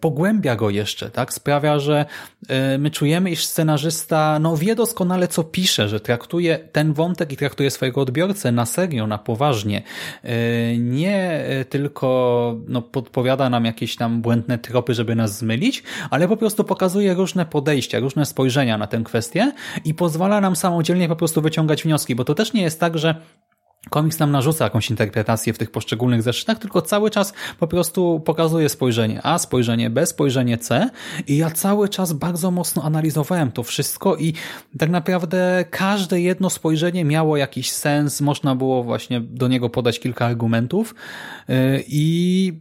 pogłębia 0.00 0.56
go 0.56 0.70
jeszcze, 0.70 1.10
tak? 1.10 1.32
Sprawia, 1.32 1.78
że 1.78 2.04
e, 2.48 2.78
my 2.78 2.90
czujemy, 2.90 3.30
iż 3.30 3.46
scenarzysta 3.46 4.38
no, 4.38 4.56
wie 4.56 4.74
doskonale, 4.74 5.28
co 5.28 5.44
pisze, 5.44 5.88
że 5.88 6.00
traktuje 6.00 6.58
ten 6.72 6.92
wątek 6.92 7.32
i 7.32 7.36
traktuje 7.36 7.70
swojego 7.70 8.00
odbiorcę 8.00 8.52
na 8.52 8.66
serio, 8.66 9.06
na 9.06 9.18
poważnie. 9.18 9.82
E, 10.22 10.78
nie 10.78 11.44
tylko 11.68 12.56
no, 12.68 12.82
podpowiada 12.82 13.50
nam 13.50 13.64
jakieś 13.64 13.96
tam 13.96 14.22
błędne 14.22 14.58
tropy, 14.58 14.94
żeby 14.94 15.14
nas 15.14 15.38
zmylić, 15.38 15.82
ale 16.10 16.28
po 16.28 16.36
prostu 16.36 16.64
pokazuje 16.64 17.14
różne 17.14 17.46
podejścia, 17.46 17.98
różne 17.98 18.26
spojrzenia 18.26 18.78
na 18.78 18.86
tę 18.86 19.02
kwestię 19.04 19.52
i 19.84 19.94
pozwala 19.94 20.40
nam 20.40 20.56
samodzielnie 20.56 21.08
po 21.08 21.16
prostu 21.16 21.42
wyciągać 21.42 21.82
wnioski, 21.82 22.14
bo 22.14 22.24
to 22.24 22.34
też 22.34 22.52
nie 22.52 22.62
jest 22.62 22.80
tak, 22.80 22.98
że 22.98 23.14
komiks 23.88 24.18
nam 24.18 24.30
narzuca 24.30 24.64
jakąś 24.64 24.90
interpretację 24.90 25.52
w 25.52 25.58
tych 25.58 25.70
poszczególnych 25.70 26.22
zeszytach, 26.22 26.58
tylko 26.58 26.82
cały 26.82 27.10
czas 27.10 27.32
po 27.58 27.66
prostu 27.66 28.20
pokazuje 28.24 28.68
spojrzenie 28.68 29.20
A, 29.22 29.38
spojrzenie 29.38 29.90
B, 29.90 30.06
spojrzenie 30.06 30.58
C 30.58 30.90
i 31.26 31.36
ja 31.36 31.50
cały 31.50 31.88
czas 31.88 32.12
bardzo 32.12 32.50
mocno 32.50 32.82
analizowałem 32.82 33.52
to 33.52 33.62
wszystko 33.62 34.16
i 34.16 34.34
tak 34.78 34.90
naprawdę 34.90 35.64
każde 35.70 36.20
jedno 36.20 36.50
spojrzenie 36.50 37.04
miało 37.04 37.36
jakiś 37.36 37.72
sens, 37.72 38.20
można 38.20 38.54
było 38.56 38.82
właśnie 38.82 39.20
do 39.20 39.48
niego 39.48 39.70
podać 39.70 40.00
kilka 40.00 40.26
argumentów 40.26 40.94
y, 41.50 41.84
i 41.88 42.52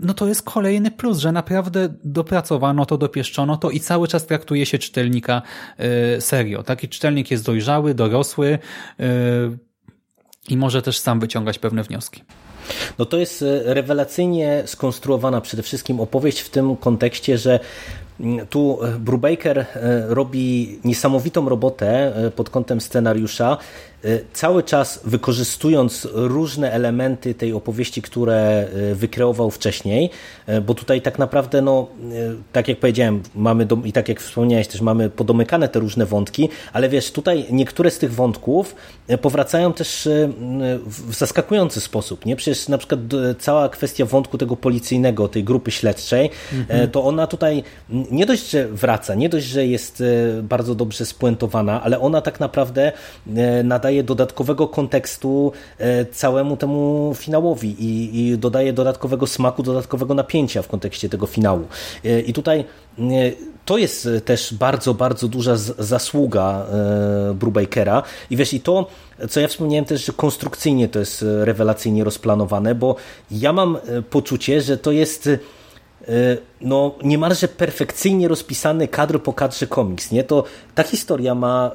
no 0.00 0.14
to 0.14 0.28
jest 0.28 0.42
kolejny 0.42 0.90
plus, 0.90 1.18
że 1.18 1.32
naprawdę 1.32 1.94
dopracowano 2.04 2.86
to, 2.86 2.98
dopieszczono 2.98 3.56
to 3.56 3.70
i 3.70 3.80
cały 3.80 4.08
czas 4.08 4.26
traktuje 4.26 4.66
się 4.66 4.78
czytelnika 4.78 5.42
y, 6.16 6.20
serio. 6.20 6.62
Taki 6.62 6.88
czytelnik 6.88 7.30
jest 7.30 7.44
dojrzały, 7.44 7.94
dorosły, 7.94 8.58
y, 9.00 9.67
i 10.48 10.56
może 10.56 10.82
też 10.82 10.98
sam 10.98 11.20
wyciągać 11.20 11.58
pewne 11.58 11.82
wnioski. 11.82 12.24
No 12.98 13.04
to 13.04 13.18
jest 13.18 13.42
e, 13.42 13.74
rewelacyjnie 13.74 14.62
skonstruowana 14.66 15.40
przede 15.40 15.62
wszystkim 15.62 16.00
opowieść 16.00 16.40
w 16.40 16.50
tym 16.50 16.76
kontekście, 16.76 17.38
że 17.38 17.60
mm, 18.20 18.46
tu 18.46 18.78
e, 18.84 18.98
Brubaker 18.98 19.58
e, 19.58 19.66
robi 20.08 20.78
niesamowitą 20.84 21.48
robotę 21.48 22.12
pod 22.36 22.50
kątem 22.50 22.80
scenariusza 22.80 23.56
cały 24.32 24.62
czas 24.62 25.00
wykorzystując 25.04 26.08
różne 26.12 26.72
elementy 26.72 27.34
tej 27.34 27.52
opowieści, 27.52 28.02
które 28.02 28.68
y, 28.92 28.94
wykreował 28.94 29.50
wcześniej, 29.50 30.10
y, 30.48 30.60
bo 30.60 30.74
tutaj 30.74 31.02
tak 31.02 31.18
naprawdę, 31.18 31.62
no, 31.62 31.88
tak 32.52 32.68
jak 32.68 32.78
powiedziałem, 32.78 33.22
mamy 33.34 33.66
do, 33.66 33.78
i 33.84 33.92
tak 33.92 34.08
jak 34.08 34.20
wspomniałeś 34.20 34.68
też, 34.68 34.80
mamy 34.80 35.10
podomykane 35.10 35.68
te 35.68 35.78
różne 35.78 36.06
wątki, 36.06 36.48
ale 36.72 36.88
wiesz, 36.88 37.12
tutaj 37.12 37.46
niektóre 37.50 37.90
z 37.90 37.98
tych 37.98 38.14
wątków 38.14 38.74
powracają 39.20 39.72
też 39.72 40.08
w 40.86 41.14
zaskakujący 41.14 41.80
sposób, 41.80 42.26
nie? 42.26 42.36
Przecież 42.36 42.68
na 42.68 42.78
przykład 42.78 43.00
cała 43.38 43.68
kwestia 43.68 44.06
wątku 44.06 44.38
tego 44.38 44.56
policyjnego, 44.56 45.28
tej 45.28 45.44
grupy 45.44 45.70
śledczej, 45.70 46.30
mhm. 46.52 46.90
to 46.90 47.04
ona 47.04 47.26
tutaj 47.26 47.62
nie 48.10 48.26
dość, 48.26 48.50
że 48.50 48.68
wraca, 48.68 49.14
nie 49.14 49.28
dość, 49.28 49.46
że 49.46 49.66
jest 49.66 50.02
bardzo 50.42 50.74
dobrze 50.74 51.06
spuentowana, 51.06 51.82
ale 51.82 52.00
ona 52.00 52.20
tak 52.20 52.40
naprawdę 52.40 52.92
nadaje 53.64 53.87
nadaje 53.88 54.02
dodatkowego 54.02 54.68
kontekstu 54.68 55.52
e, 55.78 56.04
całemu 56.04 56.56
temu 56.56 57.12
finałowi 57.16 57.68
i, 57.78 58.20
i 58.20 58.38
dodaje 58.38 58.72
dodatkowego 58.72 59.26
smaku, 59.26 59.62
dodatkowego 59.62 60.14
napięcia 60.14 60.62
w 60.62 60.68
kontekście 60.68 61.08
tego 61.08 61.26
finału. 61.26 61.64
E, 62.04 62.20
I 62.20 62.32
tutaj 62.32 62.60
e, 62.60 63.04
to 63.64 63.78
jest 63.78 64.08
też 64.24 64.54
bardzo, 64.54 64.94
bardzo 64.94 65.28
duża 65.28 65.56
zasługa 65.78 66.66
Brubakera 67.34 68.02
i 68.30 68.36
wiesz, 68.36 68.54
i 68.54 68.60
to, 68.60 68.86
co 69.28 69.40
ja 69.40 69.48
wspomniałem 69.48 69.84
też, 69.84 70.06
że 70.06 70.12
konstrukcyjnie 70.12 70.88
to 70.88 70.98
jest 70.98 71.24
rewelacyjnie 71.44 72.04
rozplanowane, 72.04 72.74
bo 72.74 72.96
ja 73.30 73.52
mam 73.52 73.78
poczucie, 74.10 74.60
że 74.60 74.76
to 74.78 74.92
jest 74.92 75.28
no, 76.60 76.94
niemalże 77.02 77.48
perfekcyjnie 77.48 78.28
rozpisany 78.28 78.88
kadr 78.88 79.22
po 79.22 79.32
kadrze 79.32 79.66
komiks. 79.66 80.12
Nie? 80.12 80.24
To 80.24 80.44
ta 80.74 80.82
historia 80.82 81.34
ma 81.34 81.70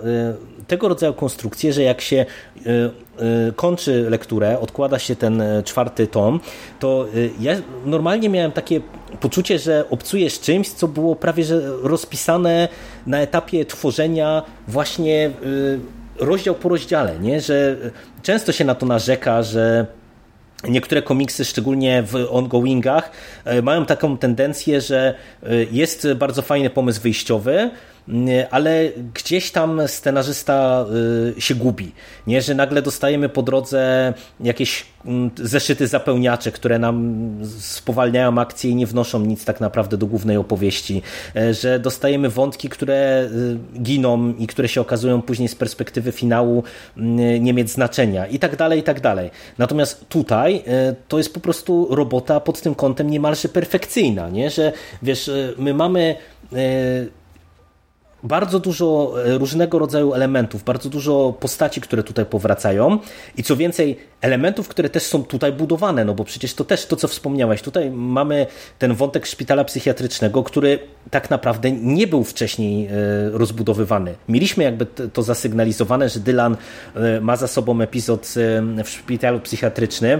tego 0.68 0.90
rodzaju 0.90 1.13
konstrukcje, 1.13 1.74
że 1.74 1.84
jak 1.84 2.02
się 2.02 2.25
e, 2.66 3.52
kończy 3.56 4.10
lekturę, 4.10 4.60
odkłada 4.60 5.00
się 5.00 5.16
ten 5.16 5.44
czwarty 5.66 6.08
tom, 6.08 6.40
to 6.80 7.06
ja 7.40 7.56
normalnie 7.86 8.30
miałem 8.30 8.52
takie 8.52 8.82
poczucie, 9.20 9.60
że 9.60 9.90
obcujesz 9.90 10.40
czymś, 10.40 10.70
co 10.70 10.88
było 10.88 11.16
prawie 11.16 11.44
że 11.44 11.62
rozpisane 11.82 12.68
na 13.08 13.20
etapie 13.20 13.66
tworzenia 13.66 14.44
właśnie 14.68 15.32
rozdział 16.20 16.56
po 16.56 16.70
rozdziale, 16.70 17.20
nie? 17.20 17.42
że 17.42 17.78
często 18.22 18.52
się 18.52 18.66
na 18.66 18.75
to 18.75 18.86
narzeka, 18.86 19.44
że 19.44 19.86
Niektóre 20.67 21.01
komiksy, 21.01 21.46
szczególnie 21.46 22.03
w 22.03 22.27
ongoingach, 22.29 23.12
mają 23.63 23.86
taką 23.86 24.17
tendencję, 24.17 24.82
że 24.82 25.15
jest 25.72 26.08
bardzo 26.15 26.41
fajny 26.41 26.70
pomysł 26.70 27.01
wyjściowy, 27.01 27.70
ale 28.51 28.89
gdzieś 29.13 29.51
tam 29.51 29.81
scenarzysta 29.88 30.86
y, 31.38 31.41
się 31.41 31.55
gubi, 31.55 31.91
nie, 32.27 32.41
że 32.41 32.55
nagle 32.55 32.81
dostajemy 32.81 33.29
po 33.29 33.41
drodze 33.43 34.13
jakieś 34.39 34.86
mm, 35.05 35.31
zeszyty 35.36 35.88
zapełniacze, 35.88 36.51
które 36.51 36.79
nam 36.79 37.24
spowalniają 37.60 38.38
akcję 38.38 38.72
i 38.72 38.75
nie 38.75 38.88
wnoszą 38.88 39.19
nic 39.19 39.45
tak 39.45 39.62
naprawdę 39.62 39.98
do 39.98 40.07
głównej 40.07 40.38
opowieści, 40.38 41.01
e, 41.36 41.53
że 41.53 41.79
dostajemy 41.79 42.29
wątki, 42.29 42.69
które 42.69 43.29
y, 43.75 43.81
giną 43.81 44.33
i 44.39 44.48
które 44.48 44.67
się 44.67 44.81
okazują 44.81 45.22
później 45.22 45.48
z 45.48 45.55
perspektywy 45.55 46.12
finału 46.12 46.63
mm, 46.98 47.43
nie 47.43 47.53
mieć 47.53 47.72
znaczenia 47.72 48.27
i 48.27 48.39
tak 48.39 48.55
dalej, 48.55 48.79
i 48.79 48.83
tak 48.83 49.01
dalej. 49.01 49.31
Natomiast 49.57 50.10
tutaj 50.10 50.63
e, 50.67 50.95
to 51.07 51.17
jest 51.17 51.33
po 51.33 51.39
prostu 51.39 51.88
robota 51.95 52.39
pod 52.39 52.62
tym 52.62 52.75
kątem 52.75 53.10
niemalże 53.10 53.50
perfekcyjna, 53.50 54.29
nie? 54.29 54.50
że 54.50 54.72
wiesz, 55.03 55.29
e, 55.29 55.53
my 55.57 55.74
mamy 55.74 56.15
bardzo 58.24 58.60
dużo 58.60 59.13
e, 59.25 59.38
różnego 59.38 59.80
rodzaju 59.80 60.13
elementów, 60.13 60.63
bardzo 60.63 60.89
dużo 60.89 61.34
postaci, 61.39 61.82
które 61.82 62.03
tutaj 62.03 62.25
powracają 62.25 63.00
i 63.38 63.44
co 63.44 63.56
więcej, 63.56 63.98
elementów, 64.22 64.68
które 64.68 64.89
też 64.89 65.03
są 65.03 65.24
tutaj 65.24 65.51
budowane, 65.51 66.06
no 66.06 66.13
bo 66.13 66.24
przecież 66.24 66.53
to 66.53 66.63
też 66.63 66.86
to, 66.86 66.96
co 66.96 67.08
wspomniałeś, 67.08 67.62
tutaj 67.62 67.92
mamy 67.92 68.48
ten 68.80 68.94
wątek 68.94 69.25
szpitala 69.25 69.63
psychiatrycznego, 69.63 70.44
który 70.44 70.80
tak 71.12 71.30
naprawdę 71.30 71.72
nie 71.72 72.08
był 72.08 72.24
wcześniej 72.24 72.86
e, 72.86 72.89
rozbudowywany. 73.32 74.15
Mieliśmy 74.30 74.63
jakby 74.63 74.86
to 74.86 75.24
zasygnalizowane, 75.24 76.10
że 76.10 76.20
Dylan 76.20 76.58
e, 76.96 77.22
ma 77.22 77.36
za 77.36 77.48
sobą 77.48 77.82
epizod 77.82 78.34
w 78.84 78.89
szpitalu 78.89 79.39
psychiatrycznym, 79.39 80.20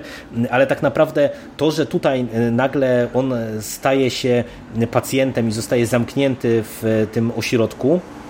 ale 0.50 0.68
tak 0.68 0.82
naprawdę 0.82 1.30
to, 1.58 1.72
że 1.72 1.86
tutaj 1.86 2.26
nagle 2.52 3.08
on 3.14 3.34
staje 3.60 4.10
się 4.10 4.44
pacjentem 4.92 5.50
i 5.50 5.52
zostaje 5.52 5.88
zamknięty 5.88 6.64
w 6.64 7.08
tym 7.12 7.32
ośrodku, 7.38 7.93
bom. 7.94 8.23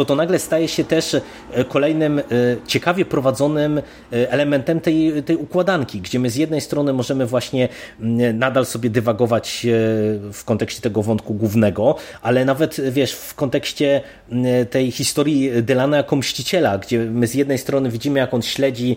To 0.00 0.04
to 0.04 0.16
nagle 0.16 0.38
staje 0.38 0.68
się 0.68 0.84
też 0.84 1.14
e, 1.14 1.20
kolejnym 1.64 2.18
e, 2.18 2.22
ciekawie 2.66 3.04
prowadzonym 3.04 3.78
e, 3.78 3.82
elementem 4.30 4.80
tej, 4.80 5.22
tej 5.22 5.36
układanki, 5.36 6.00
gdzie 6.00 6.18
my 6.18 6.30
z 6.30 6.36
jednej 6.36 6.60
strony 6.60 6.92
możemy 6.92 7.26
właśnie 7.26 7.68
nadal 8.34 8.66
sobie 8.66 8.90
dywagować 8.90 9.66
w 10.32 10.44
kontekście 10.44 10.82
tego 10.82 11.02
wątku 11.02 11.34
głównego, 11.34 11.96
ale 12.22 12.44
nawet 12.44 12.80
wiesz, 12.90 13.12
w 13.12 13.34
kontekście 13.34 14.00
tej 14.70 14.90
historii 14.90 15.62
Dylana 15.62 15.96
jako 15.96 16.16
mściciela, 16.16 16.78
gdzie 16.78 16.98
my 16.98 17.26
z 17.26 17.34
jednej 17.34 17.58
strony 17.58 17.90
widzimy, 17.90 18.18
jak 18.18 18.34
on 18.34 18.42
śledzi 18.42 18.96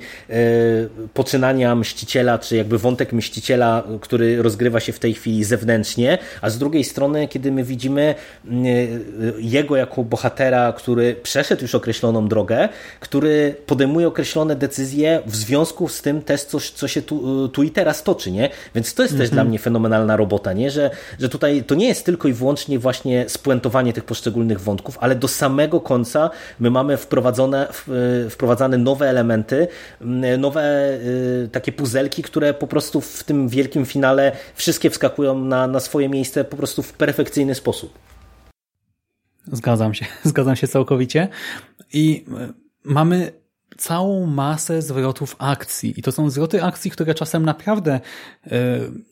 poczynania 1.14 1.76
mściciela, 1.76 2.40
czy 2.40 2.56
jakby 2.56 2.78
wątek 2.78 3.14
mściciela, 3.14 3.84
który 4.02 4.42
rozgrywa 4.42 4.80
się 4.80 4.94
w 4.94 5.00
tej 5.00 5.14
chwili 5.14 5.44
zewnętrznie, 5.44 6.18
a 6.42 6.50
z 6.50 6.58
drugiej 6.58 6.84
strony, 6.84 7.28
kiedy 7.28 7.52
my 7.52 7.64
widzimy 7.64 8.16
jego 9.38 9.76
jako 9.76 10.04
bohatera, 10.04 10.74
który 10.74 10.93
przeszedł 11.24 11.62
już 11.62 11.76
określoną 11.76 12.28
drogę, 12.28 12.70
który 13.00 13.56
podejmuje 13.66 14.08
określone 14.08 14.56
decyzje 14.56 15.22
w 15.26 15.36
związku 15.36 15.88
z 15.88 16.02
tym 16.02 16.22
też 16.22 16.44
coś, 16.44 16.72
co 16.72 16.88
się 16.88 17.02
tu, 17.02 17.48
tu 17.50 17.64
i 17.64 17.72
teraz 17.72 18.04
toczy, 18.04 18.32
nie? 18.32 18.50
Więc 18.76 18.94
to 18.94 19.04
jest 19.04 19.18
też 19.18 19.30
dla 19.30 19.42
mhm. 19.42 19.48
mnie 19.48 19.60
fenomenalna 19.60 20.18
robota, 20.18 20.54
nie? 20.54 20.72
Że, 20.72 20.92
że 21.20 21.30
tutaj 21.30 21.64
to 21.64 21.76
nie 21.76 21.88
jest 21.88 22.06
tylko 22.06 22.28
i 22.28 22.34
wyłącznie 22.34 22.80
właśnie 22.80 23.26
spuentowanie 23.28 23.94
tych 23.94 24.04
poszczególnych 24.04 24.62
wątków, 24.62 24.98
ale 25.02 25.16
do 25.16 25.28
samego 25.28 25.82
końca 25.82 26.30
my 26.60 26.70
mamy 26.70 26.98
wprowadzone, 26.98 27.68
wprowadzane 28.30 28.78
nowe 28.78 29.10
elementy, 29.10 29.68
nowe 30.38 30.94
y, 30.94 31.50
takie 31.52 31.72
puzelki, 31.72 32.24
które 32.24 32.54
po 32.54 32.68
prostu 32.68 33.02
w 33.02 33.24
tym 33.24 33.50
wielkim 33.50 33.86
finale 33.86 34.32
wszystkie 34.56 34.90
wskakują 34.90 35.40
na, 35.40 35.68
na 35.68 35.80
swoje 35.80 36.10
miejsce 36.10 36.44
po 36.44 36.58
prostu 36.58 36.84
w 36.84 36.94
perfekcyjny 36.94 37.56
sposób. 37.56 38.13
Zgadzam 39.52 39.94
się, 39.94 40.06
zgadzam 40.24 40.56
się 40.56 40.68
całkowicie. 40.68 41.28
I 41.94 42.26
e, 42.40 42.54
mamy 42.84 43.32
całą 43.78 44.26
masę 44.26 44.82
zwrotów 44.82 45.36
akcji. 45.40 45.94
I 45.98 46.02
to 46.02 46.12
są 46.12 46.30
zwroty 46.30 46.64
akcji, 46.64 46.92
które 46.92 47.16
czasem 47.16 47.46
naprawdę 47.46 48.00
yy, 48.46 48.52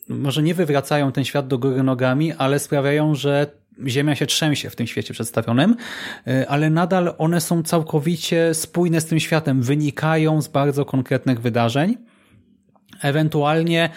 może 0.08 0.42
nie 0.42 0.54
wywracają 0.54 1.12
ten 1.12 1.24
świat 1.24 1.48
do 1.48 1.58
góry 1.58 1.82
nogami, 1.82 2.32
ale 2.32 2.58
sprawiają, 2.58 3.14
że 3.14 3.46
Ziemia 3.86 4.14
się 4.14 4.26
trzęsie 4.26 4.70
w 4.70 4.76
tym 4.76 4.86
świecie 4.86 5.14
przedstawionym, 5.14 5.76
yy, 6.26 6.48
ale 6.48 6.70
nadal 6.70 7.14
one 7.18 7.40
są 7.40 7.62
całkowicie 7.62 8.54
spójne 8.54 9.00
z 9.00 9.06
tym 9.06 9.20
światem, 9.20 9.62
wynikają 9.62 10.42
z 10.42 10.48
bardzo 10.48 10.84
konkretnych 10.84 11.40
wydarzeń. 11.40 11.96
Ewentualnie 13.02 13.90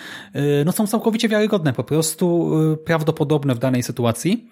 no 0.66 0.72
są 0.72 0.88
całkowicie 0.88 1.30
wiarygodne, 1.30 1.74
po 1.74 1.84
prostu 1.84 2.52
prawdopodobne 2.86 3.56
w 3.56 3.60
danej 3.60 3.84
sytuacji 3.84 4.50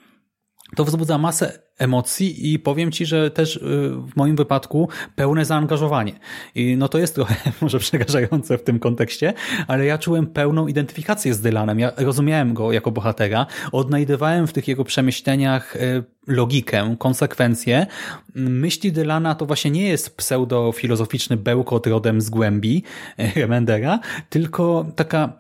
to 0.76 0.86
wzbudza 0.86 1.18
masę 1.18 1.60
emocji 1.78 2.54
i 2.54 2.60
powiem 2.60 2.92
Ci, 2.92 3.06
że 3.06 3.32
też 3.32 3.56
y, 3.56 3.60
w 3.90 4.16
moim 4.16 4.36
wypadku 4.36 4.90
pełne 5.16 5.46
zaangażowanie. 5.46 6.20
I 6.56 6.78
no 6.78 6.88
to 6.88 6.98
jest 6.98 7.16
trochę 7.16 7.36
może 7.62 7.80
przerażające 7.80 8.58
w 8.58 8.64
tym 8.64 8.80
kontekście, 8.80 9.34
ale 9.68 9.86
ja 9.86 9.98
czułem 9.98 10.28
pełną 10.28 10.68
identyfikację 10.68 11.34
z 11.34 11.42
Dylanem. 11.42 11.80
Ja 11.80 11.92
rozumiałem 11.98 12.54
go 12.54 12.72
jako 12.72 12.92
bohatera, 12.92 13.46
odnajdywałem 13.72 14.48
w 14.48 14.54
tych 14.54 14.68
jego 14.68 14.84
przemyśleniach 14.84 15.76
y, 15.76 16.04
logikę, 16.28 16.96
konsekwencje. 17.00 17.88
Myśli 18.36 18.92
Dylana 18.92 19.36
to 19.36 19.46
właśnie 19.46 19.72
nie 19.72 19.88
jest 19.88 20.18
pseudofilozoficzny 20.18 21.38
bełkot 21.38 21.88
rodem 21.88 22.22
z 22.22 22.30
głębi 22.30 22.84
y, 23.20 23.40
Remendera, 23.40 24.00
tylko 24.30 24.86
taka 24.96 25.34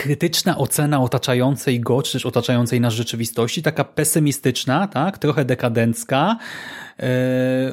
krytyczna 0.00 0.58
ocena 0.58 1.00
otaczającej 1.00 1.80
go, 1.80 2.02
czy 2.02 2.12
też 2.12 2.26
otaczającej 2.26 2.80
nas 2.80 2.94
rzeczywistości, 2.94 3.62
taka 3.62 3.84
pesymistyczna, 3.84 4.88
tak, 4.88 5.18
trochę 5.18 5.44
dekadencka, 5.44 6.36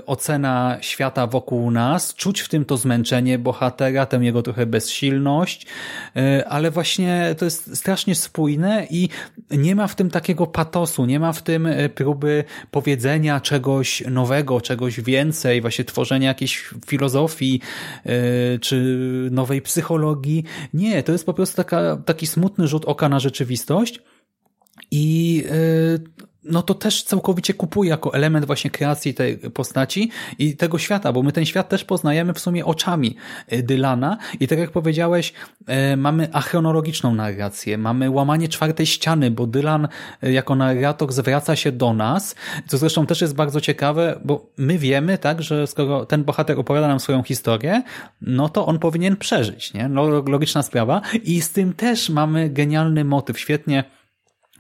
ocena 0.06 0.78
świata 0.82 1.28
wokół 1.28 1.72
nas, 1.72 2.16
czuć 2.16 2.42
w 2.42 2.50
tym 2.50 2.66
to 2.66 2.78
zmęczenie 2.78 3.40
bohatera, 3.40 4.06
tę 4.06 4.18
jego 4.18 4.42
trochę 4.42 4.66
bezsilność, 4.66 5.66
e, 6.16 6.48
ale 6.48 6.72
właśnie 6.72 7.36
to 7.38 7.46
jest 7.46 7.78
strasznie 7.78 8.16
spójne 8.16 8.88
i 8.90 9.10
nie 9.52 9.76
ma 9.76 9.88
w 9.88 9.96
tym 9.96 10.10
takiego 10.10 10.48
patosu, 10.48 11.06
nie 11.06 11.20
ma 11.20 11.34
w 11.34 11.42
tym 11.42 11.66
e, 11.66 11.90
próby 11.90 12.44
powiedzenia 12.72 13.40
czegoś 13.40 14.04
nowego, 14.12 14.62
czegoś 14.62 15.02
więcej, 15.02 15.62
właśnie 15.62 15.86
tworzenia 15.86 16.28
jakiejś 16.28 16.70
filozofii 16.88 17.62
czy 18.62 18.98
nowej 19.32 19.62
psychologii. 19.62 20.44
Nie, 20.74 21.04
to 21.04 21.12
jest 21.12 21.26
po 21.26 21.34
prostu 21.34 21.56
taka, 21.56 21.98
taki 22.06 22.28
smutny 22.28 22.68
rzut 22.68 22.86
oka 22.86 23.10
na 23.10 23.20
rzeczywistość. 23.20 24.00
I 24.92 25.44
no 26.50 26.62
to 26.62 26.74
też 26.74 27.04
całkowicie 27.04 27.54
kupuję 27.54 27.90
jako 27.90 28.14
element 28.14 28.46
właśnie 28.46 28.72
kreacji 28.72 29.14
tej 29.14 29.38
postaci 29.38 30.12
i 30.40 30.56
tego 30.56 30.78
świata, 30.78 31.14
bo 31.14 31.24
my 31.24 31.32
ten 31.32 31.46
świat 31.46 31.70
też 31.70 31.84
poznajemy 31.84 32.34
w 32.34 32.40
sumie 32.40 32.66
oczami 32.66 33.16
e, 33.48 33.64
Dylana 33.64 34.18
i 34.40 34.48
tak 34.48 34.60
jak 34.60 34.72
powiedziałeś, 34.72 35.34
e, 35.68 35.98
mamy 35.98 36.34
achronologiczną 36.34 37.16
narrację, 37.16 37.78
mamy 37.78 38.10
łamanie 38.10 38.48
czwartej 38.48 38.86
ściany, 38.86 39.32
bo 39.32 39.48
Dylan 39.48 39.88
e, 40.24 40.32
jako 40.32 40.56
narrator 40.56 41.12
zwraca 41.14 41.56
się 41.56 41.72
do 41.72 41.94
nas, 41.94 42.36
co 42.68 42.78
zresztą 42.78 43.06
też 43.06 43.22
jest 43.22 43.36
bardzo 43.36 43.62
ciekawe, 43.62 44.20
bo 44.26 44.50
my 44.58 44.78
wiemy, 44.78 45.18
tak, 45.18 45.42
że 45.42 45.68
skoro 45.68 46.06
ten 46.06 46.24
bohater 46.24 46.60
opowiada 46.60 46.88
nam 46.88 47.00
swoją 47.00 47.24
historię, 47.24 47.84
no 48.22 48.50
to 48.50 48.66
on 48.66 48.80
powinien 48.80 49.16
przeżyć, 49.16 49.74
nie? 49.74 49.90
No, 49.90 50.08
logiczna 50.08 50.64
sprawa 50.64 51.02
i 51.24 51.42
z 51.42 51.52
tym 51.52 51.74
też 51.74 52.10
mamy 52.10 52.50
genialny 52.50 53.06
motyw, 53.06 53.40
świetnie 53.40 53.97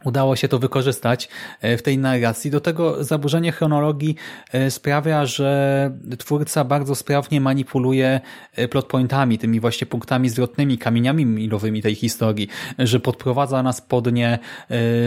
udało 0.07 0.35
się 0.35 0.47
to 0.47 0.59
wykorzystać 0.59 1.29
e, 1.61 1.77
w 1.77 1.81
tej 1.81 1.97
narracji. 1.97 2.51
Do 2.51 2.61
tego 2.61 3.03
zaburzenie 3.03 3.51
chronologii 3.51 4.15
e, 4.53 4.71
sprawia, 4.71 5.25
że 5.25 5.91
twórca 6.17 6.63
bardzo 6.63 6.95
sprawnie 6.95 7.41
manipuluje 7.41 8.21
e, 8.53 8.67
plotpointami, 8.67 9.37
tymi 9.37 9.59
właśnie 9.59 9.87
punktami 9.87 10.29
zwrotnymi, 10.29 10.77
kamieniami 10.77 11.25
milowymi 11.25 11.81
tej 11.81 11.95
historii, 11.95 12.47
że 12.79 12.99
podprowadza 12.99 13.63
nas 13.63 13.81
pod 13.81 14.13
nie, 14.13 14.39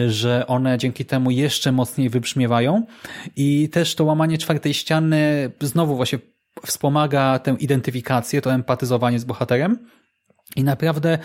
że 0.08 0.46
one 0.46 0.78
dzięki 0.78 1.04
temu 1.04 1.30
jeszcze 1.30 1.72
mocniej 1.72 2.08
wybrzmiewają 2.08 2.86
i 3.36 3.68
też 3.68 3.94
to 3.94 4.04
łamanie 4.04 4.38
czwartej 4.38 4.74
ściany 4.74 5.50
znowu 5.60 5.96
właśnie 5.96 6.18
wspomaga 6.66 7.38
tę 7.38 7.56
identyfikację, 7.58 8.42
to 8.42 8.52
empatyzowanie 8.52 9.18
z 9.18 9.24
bohaterem, 9.24 9.78
i 10.56 10.64
naprawdę 10.64 11.18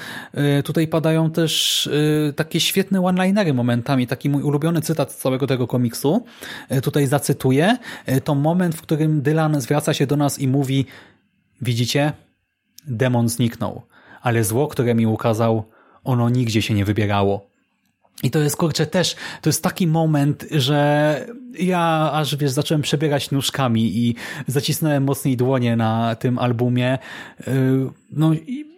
y, 0.60 0.64
tutaj 0.64 0.88
padają 0.88 1.32
też 1.32 1.88
y, 1.88 2.34
takie 2.36 2.60
świetne 2.60 3.02
one-linery 3.02 3.54
momentami. 3.54 4.08
Taki 4.08 4.30
mój 4.30 4.44
ulubiony 4.44 4.82
cytat 4.82 5.12
z 5.12 5.18
całego 5.18 5.48
tego 5.48 5.68
komiksu. 5.68 6.26
Y, 6.72 6.82
tutaj 6.82 7.08
zacytuję. 7.08 7.78
To 8.24 8.36
moment, 8.36 8.76
w 8.76 8.82
którym 8.82 9.22
Dylan 9.22 9.62
zwraca 9.62 9.94
się 9.94 10.08
do 10.08 10.18
nas 10.18 10.40
i 10.40 10.48
mówi 10.48 10.86
widzicie? 11.62 12.14
Demon 12.88 13.30
zniknął, 13.30 13.82
ale 14.22 14.44
zło, 14.44 14.68
które 14.68 14.96
mi 14.96 15.08
ukazał, 15.08 15.64
ono 16.04 16.30
nigdzie 16.30 16.62
się 16.62 16.74
nie 16.74 16.86
wybierało. 16.86 17.48
I 18.24 18.32
to 18.32 18.40
jest, 18.40 18.58
kurczę, 18.58 18.86
też, 18.86 19.16
to 19.42 19.50
jest 19.50 19.64
taki 19.64 19.88
moment, 19.88 20.46
że 20.52 21.26
ja 21.60 22.12
aż, 22.14 22.36
wiesz, 22.36 22.52
zacząłem 22.52 22.82
przebierać 22.82 23.32
nóżkami 23.32 23.98
i 23.98 24.16
zacisnąłem 24.48 25.04
mocniej 25.04 25.38
dłonie 25.38 25.76
na 25.76 26.16
tym 26.16 26.40
albumie. 26.40 26.98
No 28.12 28.34
i 28.34 28.75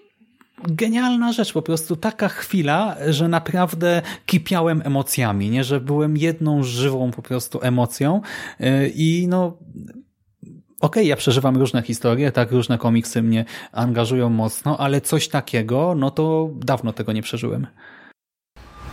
genialna 0.63 1.33
rzecz, 1.33 1.53
po 1.53 1.61
prostu 1.61 1.95
taka 1.95 2.27
chwila, 2.27 2.95
że 3.09 3.27
naprawdę 3.27 4.01
kipiałem 4.25 4.81
emocjami, 4.85 5.49
nie, 5.49 5.63
że 5.63 5.81
byłem 5.81 6.17
jedną 6.17 6.63
żywą 6.63 7.11
po 7.11 7.21
prostu 7.21 7.59
emocją 7.61 8.21
y, 8.61 8.91
i 8.95 9.27
no 9.29 9.45
okej, 9.45 10.53
okay, 10.81 11.05
ja 11.05 11.15
przeżywam 11.15 11.57
różne 11.57 11.81
historie, 11.81 12.31
tak, 12.31 12.51
różne 12.51 12.77
komiksy 12.77 13.21
mnie 13.21 13.45
angażują 13.71 14.29
mocno, 14.29 14.77
ale 14.77 15.01
coś 15.01 15.27
takiego, 15.27 15.95
no 15.95 16.11
to 16.11 16.49
dawno 16.55 16.93
tego 16.93 17.13
nie 17.13 17.21
przeżyłem. 17.21 17.67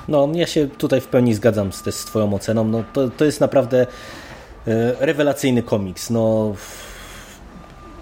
No, 0.08 0.28
ja 0.34 0.46
się 0.46 0.68
tutaj 0.68 1.00
w 1.00 1.06
pełni 1.06 1.34
zgadzam 1.34 1.72
z, 1.72 1.94
z 1.94 2.04
twoją 2.04 2.34
oceną, 2.34 2.64
no 2.64 2.84
to, 2.92 3.10
to 3.10 3.24
jest 3.24 3.40
naprawdę 3.40 3.82
y, 3.82 3.86
rewelacyjny 5.00 5.62
komiks, 5.62 6.10
no 6.10 6.54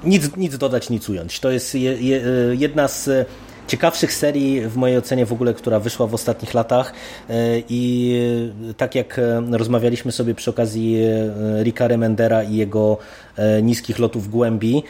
nic, 0.05 0.37
nic 0.37 0.59
dodać, 0.59 0.91
nic 0.91 1.09
ująć. 1.09 1.41
To 1.41 1.51
jest 1.51 1.75
je, 1.75 2.03
je, 2.03 2.23
jedna 2.53 2.89
z 2.89 3.29
ciekawszych 3.73 4.13
serii 4.13 4.61
w 4.61 4.77
mojej 4.77 4.99
ocenie 4.99 5.27
w 5.27 5.33
ogóle, 5.33 5.55
która 5.55 5.81
wyszła 5.81 6.07
w 6.07 6.15
ostatnich 6.15 6.55
latach. 6.55 6.93
I 7.69 8.17
tak 8.77 8.95
jak 8.95 9.21
rozmawialiśmy 9.51 10.13
sobie 10.13 10.35
przy 10.35 10.51
okazji 10.51 10.97
Ricka 11.63 11.89
Remendera 11.89 12.43
i 12.43 12.57
jego 12.57 12.99
niskich 13.63 13.99
lotów 13.99 14.29
głębi, 14.29 14.83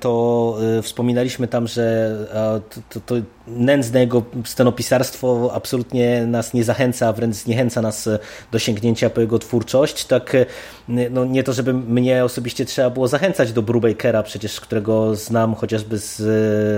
to 0.00 0.56
wspominaliśmy 0.82 1.48
tam, 1.48 1.66
że 1.66 2.16
to, 2.90 3.00
to 3.00 3.14
nędzne 3.56 4.00
jego 4.00 4.22
scenopisarstwo 4.44 5.50
absolutnie 5.54 6.26
nas 6.26 6.54
nie 6.54 6.64
zachęca, 6.64 7.12
wręcz 7.12 7.36
zniechęca 7.36 7.82
nas 7.82 8.08
do 8.52 8.58
sięgnięcia 8.58 9.10
po 9.10 9.20
jego 9.20 9.38
twórczość. 9.38 10.04
Tak, 10.04 10.36
no 11.10 11.24
nie 11.24 11.42
to, 11.42 11.52
żeby 11.52 11.74
mnie 11.74 12.24
osobiście 12.24 12.64
trzeba 12.64 12.90
było 12.90 13.08
zachęcać 13.08 13.52
do 13.52 13.62
Brubakera, 13.62 14.22
przecież 14.22 14.60
którego 14.60 15.14
znam 15.14 15.54
chociażby 15.54 15.98
z 15.98 16.20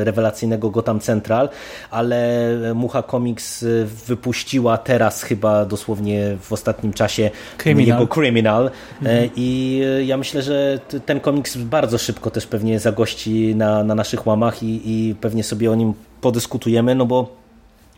rewelacyjnego 0.07 0.71
Gotham 0.71 1.01
Central, 1.01 1.49
ale 1.91 2.49
Mucha 2.75 3.03
Comics 3.03 3.65
wypuściła 4.07 4.79
teraz 4.79 5.23
chyba 5.23 5.65
dosłownie 5.65 6.37
w 6.41 6.53
ostatnim 6.53 6.93
czasie 6.93 7.31
Criminal. 7.59 8.01
jego 8.01 8.15
Criminal 8.15 8.71
mhm. 9.03 9.31
i 9.37 9.81
ja 10.07 10.17
myślę, 10.17 10.43
że 10.43 10.79
ten 11.07 11.21
komiks 11.21 11.57
bardzo 11.57 11.99
szybko 11.99 12.31
też 12.31 12.47
pewnie 12.47 12.81
zagości 12.81 13.55
na, 13.55 13.85
na 13.85 13.95
naszych 13.95 14.27
łamach 14.27 14.63
i, 14.63 14.81
i 14.85 15.15
pewnie 15.15 15.45
sobie 15.45 15.71
o 15.71 15.75
nim 15.75 15.95
podyskutujemy, 16.21 16.95
no 16.95 17.07
bo 17.07 17.41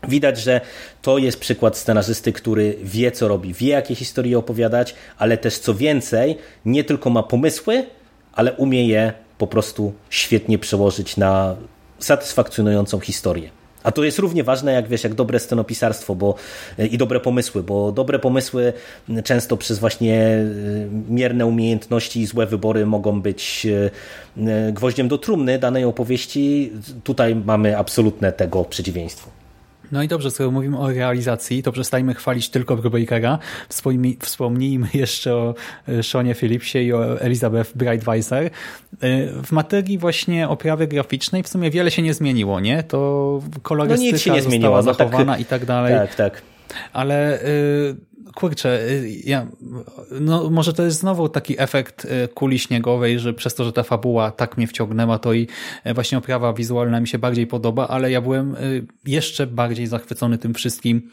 Widać, 0.07 0.37
że 0.37 0.61
to 1.01 1.17
jest 1.17 1.39
przykład 1.39 1.77
scenarzysty, 1.77 2.33
który 2.33 2.77
wie, 2.83 3.11
co 3.11 3.27
robi, 3.27 3.53
wie, 3.53 3.67
jakie 3.67 3.95
historie 3.95 4.37
opowiadać, 4.37 4.95
ale 5.17 5.37
też 5.37 5.57
co 5.57 5.73
więcej, 5.73 6.37
nie 6.65 6.83
tylko 6.83 7.09
ma 7.09 7.23
pomysły, 7.23 7.85
ale 8.33 8.53
umie 8.53 8.87
je 8.87 9.13
po 9.37 9.47
prostu 9.47 9.93
świetnie 10.09 10.59
przełożyć 10.59 11.17
na 11.17 11.55
satysfakcjonującą 11.99 12.99
historię. 12.99 13.49
A 13.83 13.91
to 13.91 14.03
jest 14.03 14.19
równie 14.19 14.43
ważne, 14.43 14.73
jak 14.73 14.87
wiesz, 14.87 15.03
jak 15.03 15.13
dobre 15.13 15.39
scenopisarstwo 15.39 16.15
bo, 16.15 16.35
i 16.91 16.97
dobre 16.97 17.19
pomysły, 17.19 17.63
bo 17.63 17.91
dobre 17.91 18.19
pomysły 18.19 18.73
często 19.23 19.57
przez 19.57 19.79
właśnie 19.79 20.23
e, 20.23 20.43
mierne 21.09 21.45
umiejętności 21.45 22.19
i 22.21 22.25
złe 22.25 22.45
wybory 22.45 22.85
mogą 22.85 23.21
być 23.21 23.67
e, 24.37 24.71
gwoździem 24.71 25.07
do 25.07 25.17
trumny 25.17 25.59
danej 25.59 25.85
opowieści. 25.85 26.71
Tutaj 27.03 27.35
mamy 27.35 27.77
absolutne 27.77 28.31
tego 28.31 28.65
przeciwieństwo. 28.65 29.42
No 29.93 30.03
i 30.03 30.07
dobrze, 30.07 30.31
skoro 30.31 30.51
mówimy 30.51 30.79
o 30.79 30.89
realizacji, 30.89 31.63
to 31.63 31.71
przestańmy 31.71 32.13
chwalić 32.13 32.49
tylko 32.49 32.75
Brubakera. 32.75 33.39
Wspomnijmy, 34.19 34.87
jeszcze 34.93 35.35
o 35.35 35.55
e, 35.87 36.03
Seanie 36.03 36.35
Phillipsie 36.35 36.77
i 36.77 36.93
o 36.93 37.21
Elizabeth 37.21 37.77
Breitweiser. 37.77 38.45
E, 38.45 38.49
w 39.43 39.51
materii 39.51 39.97
właśnie 39.97 40.49
oprawy 40.49 40.87
graficznej 40.87 41.43
w 41.43 41.47
sumie 41.47 41.71
wiele 41.71 41.91
się 41.91 42.01
nie 42.01 42.13
zmieniło, 42.13 42.59
nie? 42.59 42.83
To 42.83 43.41
kolorystyka 43.61 44.05
no 44.05 44.13
nic 44.13 44.21
się 44.21 44.31
nie 44.31 44.41
zmieniła. 44.41 44.81
została 44.81 45.09
zachowana 45.09 45.25
no 45.25 45.33
tak, 45.33 45.41
i 45.41 45.45
tak 45.45 45.65
dalej. 45.65 45.95
Tak, 45.95 46.15
tak. 46.15 46.41
Ale 46.93 47.41
y, 47.41 47.95
kurczę, 48.35 48.89
y, 48.89 49.09
ja, 49.23 49.47
no 50.11 50.49
może 50.49 50.73
to 50.73 50.83
jest 50.83 50.99
znowu 50.99 51.29
taki 51.29 51.61
efekt 51.61 52.05
y, 52.05 52.27
kuli 52.27 52.59
śniegowej, 52.59 53.19
że 53.19 53.33
przez 53.33 53.55
to, 53.55 53.63
że 53.63 53.73
ta 53.73 53.83
fabuła 53.83 54.31
tak 54.31 54.57
mnie 54.57 54.67
wciągnęła, 54.67 55.19
to 55.19 55.33
i 55.33 55.47
y, 55.87 55.93
właśnie 55.93 56.17
oprawa 56.17 56.53
wizualna 56.53 56.99
mi 56.99 57.07
się 57.07 57.19
bardziej 57.19 57.47
podoba, 57.47 57.87
ale 57.87 58.11
ja 58.11 58.21
byłem 58.21 58.55
jeszcze 59.05 59.47
bardziej 59.47 59.87
zachwycony 59.87 60.37
tym 60.37 60.53
wszystkim, 60.53 61.11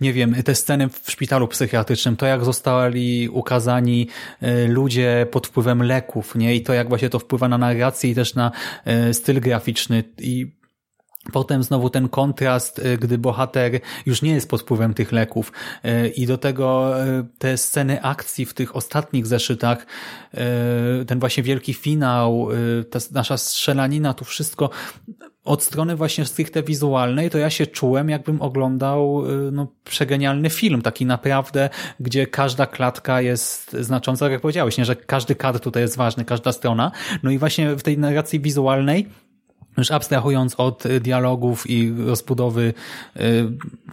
nie 0.00 0.12
wiem, 0.12 0.42
te 0.42 0.54
sceny 0.54 0.88
w 0.88 1.10
szpitalu 1.10 1.48
psychiatrycznym, 1.48 2.16
to 2.16 2.26
jak 2.26 2.44
zostali 2.44 3.28
ukazani 3.28 4.08
ludzie 4.68 5.26
pod 5.30 5.46
wpływem 5.46 5.82
leków, 5.82 6.34
nie? 6.34 6.54
I 6.56 6.62
to 6.62 6.72
jak 6.72 6.88
właśnie 6.88 7.08
to 7.08 7.18
wpływa 7.18 7.48
na 7.48 7.58
narrację 7.58 8.10
i 8.10 8.14
też 8.14 8.34
na 8.34 8.52
styl 9.12 9.40
graficzny 9.40 10.04
i 10.18 10.61
Potem 11.32 11.62
znowu 11.62 11.90
ten 11.90 12.08
kontrast, 12.08 12.78
y, 12.78 12.98
gdy 12.98 13.18
bohater 13.18 13.80
już 14.06 14.22
nie 14.22 14.30
jest 14.30 14.48
pod 14.48 14.62
wpływem 14.62 14.94
tych 14.94 15.12
leków 15.12 15.52
y, 15.84 16.08
i 16.08 16.26
do 16.26 16.38
tego 16.38 16.96
y, 17.06 17.24
te 17.38 17.58
sceny 17.58 18.02
akcji 18.02 18.46
w 18.46 18.54
tych 18.54 18.76
ostatnich 18.76 19.26
zeszytach, 19.26 19.86
ten 21.06 21.20
właśnie 21.20 21.42
wielki 21.42 21.74
finał, 21.74 22.48
ta 22.90 22.98
nasza 23.12 23.36
strzelanina, 23.36 24.14
tu 24.14 24.24
wszystko 24.24 24.70
od 25.44 25.62
strony 25.62 25.96
właśnie 25.96 26.24
stricte 26.24 26.62
wizualnej, 26.62 27.30
to 27.30 27.38
ja 27.38 27.50
się 27.50 27.66
czułem, 27.66 28.08
jakbym 28.08 28.42
oglądał 28.42 29.24
no, 29.52 29.66
przegenialny 29.84 30.50
film, 30.50 30.82
taki 30.82 31.06
naprawdę, 31.06 31.70
gdzie 32.00 32.26
każda 32.26 32.66
klatka 32.66 33.20
jest 33.20 33.72
znacząca, 33.80 34.30
jak 34.30 34.40
powiedziałeś, 34.40 34.78
nie, 34.78 34.84
że 34.84 34.96
każdy 34.96 35.34
kadr 35.34 35.60
tutaj 35.60 35.82
jest 35.82 35.96
ważny, 35.96 36.24
każda 36.24 36.52
strona. 36.52 36.92
No 37.22 37.30
i 37.30 37.38
właśnie 37.38 37.76
w 37.76 37.82
tej 37.82 37.98
narracji 37.98 38.40
wizualnej 38.40 39.08
już 39.76 39.90
abstrahując 39.90 40.54
od 40.58 40.84
dialogów 41.00 41.70
i 41.70 41.92
rozbudowy 42.06 42.74
y, 43.16 43.22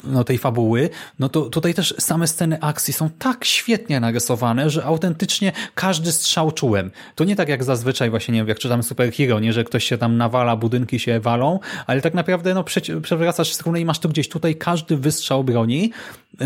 no, 0.04 0.24
tej 0.24 0.38
fabuły, 0.38 0.90
no 1.20 1.30
to 1.30 1.42
tutaj 1.42 1.74
też 1.74 1.96
same 2.00 2.28
sceny 2.28 2.62
akcji 2.62 2.94
są 2.94 3.10
tak 3.10 3.46
świetnie 3.46 4.00
narysowane, 4.00 4.70
że 4.70 4.86
autentycznie 4.86 5.52
każdy 5.76 6.12
strzał 6.12 6.52
czułem. 6.52 6.92
To 7.16 7.24
nie 7.24 7.36
tak 7.36 7.50
jak 7.50 7.64
zazwyczaj 7.64 8.10
właśnie, 8.10 8.34
nie 8.34 8.40
wiem, 8.40 8.48
jak 8.48 8.60
czytam 8.60 8.84
superhero, 8.84 9.40
nie, 9.40 9.54
że 9.54 9.64
ktoś 9.64 9.84
się 9.84 9.98
tam 9.98 10.18
nawala, 10.18 10.56
budynki 10.56 11.00
się 11.00 11.20
walą, 11.20 11.60
ale 11.88 12.02
tak 12.02 12.14
naprawdę 12.14 12.54
no 12.54 12.64
przewracasz 13.02 13.54
stronę 13.54 13.82
i 13.82 13.86
masz 13.86 14.00
to 14.00 14.10
gdzieś 14.10 14.30
tutaj 14.30 14.56
każdy 14.56 14.98
wystrzał 14.98 15.44
broni, 15.44 15.92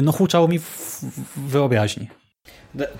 no 0.01 0.11
huczało 0.11 0.47
mi 0.47 0.59
w 0.59 1.03
wyobraźni. 1.37 2.22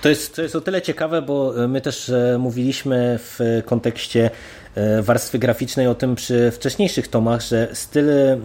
To 0.01 0.09
jest, 0.09 0.35
to 0.35 0.41
jest 0.41 0.55
o 0.55 0.61
tyle 0.61 0.81
ciekawe, 0.81 1.21
bo 1.21 1.53
my 1.67 1.81
też 1.81 2.09
e, 2.09 2.37
mówiliśmy 2.39 3.19
w 3.19 3.61
kontekście 3.65 4.29
E, 4.75 5.01
warstwy 5.01 5.39
graficznej 5.39 5.87
o 5.87 5.95
tym 5.95 6.15
przy 6.15 6.51
wcześniejszych 6.51 7.07
tomach, 7.07 7.41
że 7.41 7.67
styl 7.73 8.09
e, 8.09 8.37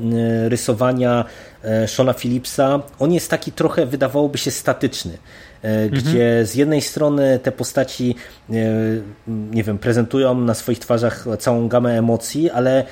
rysowania 0.48 1.24
e, 1.64 1.88
Shona 1.88 2.12
Phillipsa, 2.12 2.82
on 2.98 3.12
jest 3.12 3.30
taki 3.30 3.52
trochę, 3.52 3.86
wydawałoby 3.86 4.38
się, 4.38 4.50
statyczny. 4.50 5.18
Mhm. 5.62 5.90
gdzie 5.90 6.46
z 6.46 6.54
jednej 6.54 6.80
strony 6.80 7.38
te 7.42 7.52
postaci 7.52 8.14
nie 9.52 9.64
wiem, 9.64 9.78
prezentują 9.78 10.34
na 10.34 10.54
swoich 10.54 10.78
twarzach 10.78 11.26
całą 11.38 11.68
gamę 11.68 11.98
emocji, 11.98 12.50
ale 12.50 12.84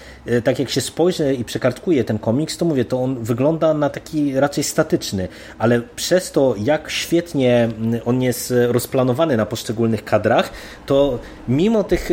tak 0.44 0.58
jak 0.58 0.70
się 0.70 0.80
spojrzy 0.80 1.34
i 1.34 1.44
przekartkuje 1.44 2.04
ten 2.04 2.18
komiks, 2.18 2.56
to 2.56 2.64
mówię, 2.64 2.84
to 2.84 3.02
on 3.02 3.24
wygląda 3.24 3.74
na 3.74 3.90
taki 3.90 4.40
raczej 4.40 4.64
statyczny, 4.64 5.28
ale 5.58 5.80
przez 5.96 6.32
to, 6.32 6.54
jak 6.58 6.90
świetnie 6.90 7.68
on 8.04 8.22
jest 8.22 8.54
rozplanowany 8.68 9.36
na 9.36 9.46
poszczególnych 9.46 10.04
kadrach, 10.04 10.50
to 10.86 11.18
mimo 11.48 11.84
tych, 11.84 12.10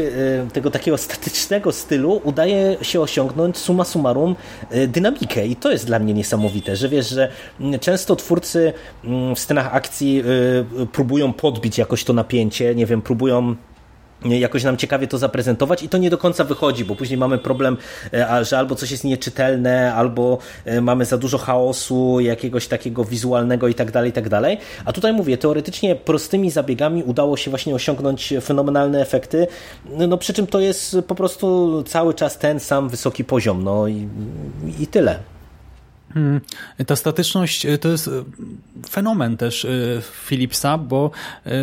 tego 0.53 0.71
takiego 0.71 0.97
statycznego 0.97 1.71
stylu 1.71 2.21
udaje 2.23 2.77
się 2.81 3.01
osiągnąć 3.01 3.57
summa 3.57 3.83
summarum 3.83 4.35
e, 4.69 4.87
dynamikę 4.87 5.47
i 5.47 5.55
to 5.55 5.71
jest 5.71 5.85
dla 5.85 5.99
mnie 5.99 6.13
niesamowite, 6.13 6.75
że 6.75 6.89
wiesz, 6.89 7.09
że 7.09 7.31
często 7.81 8.15
twórcy 8.15 8.73
w 9.35 9.39
scenach 9.39 9.75
akcji 9.75 10.19
e, 10.19 10.23
próbują 10.91 11.33
podbić 11.33 11.77
jakoś 11.77 12.03
to 12.03 12.13
napięcie, 12.13 12.75
nie 12.75 12.85
wiem, 12.85 13.01
próbują 13.01 13.55
jakoś 14.25 14.63
nam 14.63 14.77
ciekawie 14.77 15.07
to 15.07 15.17
zaprezentować 15.17 15.83
i 15.83 15.89
to 15.89 15.97
nie 15.97 16.09
do 16.09 16.17
końca 16.17 16.43
wychodzi, 16.43 16.85
bo 16.85 16.95
później 16.95 17.17
mamy 17.17 17.37
problem, 17.37 17.77
e, 18.13 18.45
że 18.45 18.57
albo 18.57 18.75
coś 18.75 18.91
jest 18.91 19.03
nieczytelne, 19.03 19.93
albo 19.93 20.37
e, 20.65 20.81
mamy 20.81 21.05
za 21.05 21.17
dużo 21.17 21.37
chaosu, 21.37 22.19
jakiegoś 22.19 22.67
takiego 22.67 23.03
wizualnego 23.03 23.67
i 23.67 23.73
tak 23.73 23.91
dalej, 23.91 24.09
i 24.09 24.13
tak 24.13 24.29
dalej. 24.29 24.57
A 24.85 24.93
tutaj 24.93 25.13
mówię, 25.13 25.37
teoretycznie 25.37 25.95
prostymi 25.95 26.51
zabiegami 26.51 27.03
udało 27.03 27.37
się 27.37 27.49
właśnie 27.49 27.75
osiągnąć 27.75 28.33
fenomenalne 28.41 29.01
efekty, 29.01 29.47
no 30.07 30.17
przy 30.17 30.33
czym 30.33 30.47
to 30.47 30.59
jest 30.59 30.97
po 31.07 31.15
prostu 31.15 31.83
cały 31.87 32.13
czas 32.13 32.37
ten 32.37 32.59
sam 32.59 32.89
wysoki 32.89 33.23
poziom, 33.23 33.63
no 33.63 33.87
i, 33.87 34.07
i 34.79 34.87
tyle. 34.87 35.32
Hmm. 36.13 36.41
Ta 36.87 36.95
statyczność 36.95 37.65
e, 37.65 37.77
to 37.77 37.89
jest 37.89 38.07
e, 38.07 38.11
fenomen 38.89 39.37
też 39.37 39.65
e, 39.65 39.69
Philipsa, 40.27 40.77
bo 40.77 41.11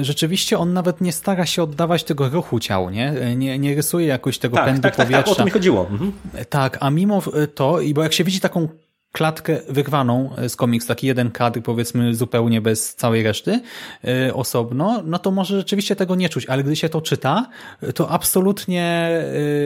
rzeczywiście 0.03 0.59
on 0.59 0.73
nawet 0.73 1.01
nie 1.01 1.13
stara 1.13 1.47
się 1.47 1.63
oddawać 1.63 2.05
tego 2.05 2.29
ruchu 2.29 2.61
ciał, 2.61 2.91
nie? 2.91 3.13
Nie, 3.37 3.59
nie 3.59 3.75
rysuje 3.75 4.07
jakoś 4.07 4.39
tego 4.39 4.57
tak, 4.57 4.67
pędu 4.67 4.83
tak, 4.83 4.97
powietrza. 4.97 5.17
Tak, 5.17 5.25
tak, 5.25 5.33
o 5.33 5.35
to 5.35 5.45
mi 5.45 5.51
chodziło. 5.51 5.89
Mhm. 5.91 6.13
Tak, 6.49 6.79
a 6.81 6.91
mimo 6.91 7.23
to, 7.55 7.81
i 7.81 7.95
bo 7.95 8.03
jak 8.03 8.13
się 8.13 8.25
widzi 8.25 8.41
taką 8.41 8.69
klatkę 9.13 9.61
wyrwaną 9.69 10.31
z 10.49 10.57
komiks, 10.57 10.87
taki 10.87 11.07
jeden 11.07 11.31
kadr 11.31 11.63
powiedzmy 11.63 12.15
zupełnie 12.15 12.61
bez 12.61 12.95
całej 12.95 13.23
reszty 13.23 13.61
yy, 14.05 14.35
osobno, 14.35 15.03
no 15.05 15.19
to 15.19 15.31
może 15.31 15.57
rzeczywiście 15.57 15.97
tego 15.97 16.15
nie 16.15 16.29
czuć, 16.29 16.47
ale 16.47 16.65
gdy 16.65 16.77
się 16.77 16.89
to 16.89 17.01
czyta, 17.01 17.49
to 17.95 18.11
absolutnie 18.11 19.11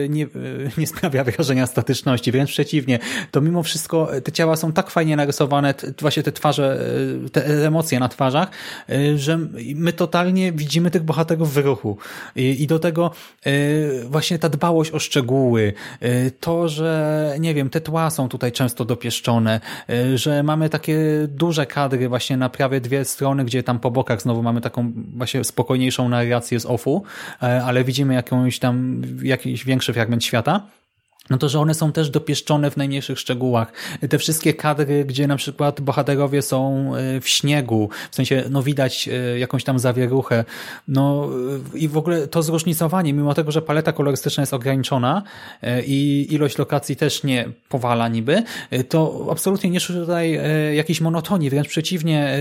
yy, 0.01 0.09
nie, 0.09 0.21
yy, 0.21 0.71
nie 0.77 0.87
sprawia 0.97 1.23
wrażenia 1.23 1.67
statyczności, 1.67 2.31
wręcz 2.31 2.49
przeciwnie, 2.49 2.99
to 3.31 3.41
mimo 3.41 3.63
wszystko 3.63 4.09
te 4.23 4.31
ciała 4.31 4.55
są 4.55 4.71
tak 4.71 4.89
fajnie 4.89 5.15
narysowane, 5.15 5.73
te, 5.73 5.93
właśnie 6.01 6.23
te 6.23 6.31
twarze, 6.31 6.79
te 7.31 7.67
emocje 7.67 7.99
na 7.99 8.09
twarzach, 8.09 8.49
że 9.15 9.39
my 9.75 9.93
totalnie 9.93 10.51
widzimy 10.51 10.91
tych 10.91 11.03
bohaterów 11.03 11.53
w 11.53 11.57
ruchu. 11.57 11.97
I, 12.35 12.63
i 12.63 12.67
do 12.67 12.79
tego 12.79 13.11
właśnie 14.09 14.39
ta 14.39 14.49
dbałość 14.49 14.91
o 14.91 14.99
szczegóły, 14.99 15.73
to, 16.39 16.69
że 16.69 17.35
nie 17.39 17.53
wiem, 17.53 17.69
te 17.69 17.81
tła 17.81 18.09
są 18.09 18.29
tutaj 18.29 18.51
często 18.51 18.85
dopieszczone, 18.85 19.34
Y, 19.89 20.17
że 20.17 20.43
mamy 20.43 20.69
takie 20.69 20.99
duże 21.27 21.65
kadry 21.65 22.09
właśnie 22.09 22.37
na 22.37 22.49
prawie 22.49 22.81
dwie 22.81 23.05
strony, 23.05 23.45
gdzie 23.45 23.63
tam 23.63 23.79
po 23.79 23.91
bokach 23.91 24.21
znowu 24.21 24.43
mamy 24.43 24.61
taką 24.61 24.91
właśnie 25.15 25.43
spokojniejszą 25.43 26.09
narrację 26.09 26.59
z 26.59 26.65
offu, 26.65 27.03
y, 27.43 27.45
ale 27.45 27.83
widzimy 27.83 28.13
jakąś 28.13 28.59
tam, 28.59 29.01
jakiś 29.23 29.65
większy 29.65 29.93
fragment 29.93 30.23
świata. 30.23 30.61
No 31.29 31.37
to, 31.37 31.49
że 31.49 31.59
one 31.59 31.73
są 31.73 31.91
też 31.91 32.09
dopieszczone 32.09 32.71
w 32.71 32.77
najmniejszych 32.77 33.19
szczegółach. 33.19 33.71
Te 34.09 34.17
wszystkie 34.17 34.53
kadry, 34.53 35.05
gdzie 35.05 35.27
na 35.27 35.35
przykład 35.35 35.81
bohaterowie 35.81 36.41
są 36.41 36.91
e, 36.95 37.21
w 37.21 37.29
śniegu, 37.29 37.89
w 38.11 38.15
sensie, 38.15 38.43
no 38.49 38.63
widać 38.63 39.07
e, 39.07 39.39
jakąś 39.39 39.63
tam 39.63 39.79
zawieruchę, 39.79 40.45
no 40.87 41.29
e, 41.73 41.77
i 41.77 41.87
w 41.87 41.97
ogóle 41.97 42.27
to 42.27 42.43
zróżnicowanie, 42.43 43.13
mimo 43.13 43.33
tego, 43.33 43.51
że 43.51 43.61
paleta 43.61 43.93
kolorystyczna 43.93 44.41
jest 44.41 44.53
ograniczona 44.53 45.23
i 45.85 46.27
ilość 46.29 46.57
lokacji 46.57 46.95
też 46.95 47.23
nie 47.23 47.49
powala 47.69 48.07
niby, 48.07 48.43
to 48.89 49.27
absolutnie 49.31 49.69
nie 49.69 49.79
czuć 49.79 49.95
tutaj 49.95 50.39
jakiejś 50.75 51.01
monotonii, 51.01 51.49
wręcz 51.49 51.67
przeciwnie, 51.67 52.37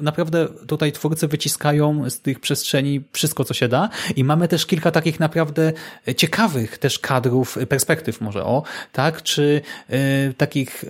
naprawdę 0.00 0.48
tutaj 0.66 0.92
twórcy 0.92 1.28
wyciskają 1.28 2.10
z 2.10 2.20
tych 2.20 2.40
przestrzeni 2.40 3.00
wszystko, 3.12 3.44
co 3.44 3.54
się 3.54 3.68
da. 3.68 3.88
I 4.16 4.24
mamy 4.24 4.48
też 4.48 4.66
kilka 4.66 4.90
takich 4.90 5.20
naprawdę 5.20 5.72
ciekawych 6.16 6.78
też 6.78 6.98
kadrów, 6.98 7.58
perspektyw 7.68 8.20
może 8.24 8.44
o, 8.44 8.62
tak, 8.92 9.22
czy 9.22 9.60
y, 9.90 10.34
takich 10.36 10.84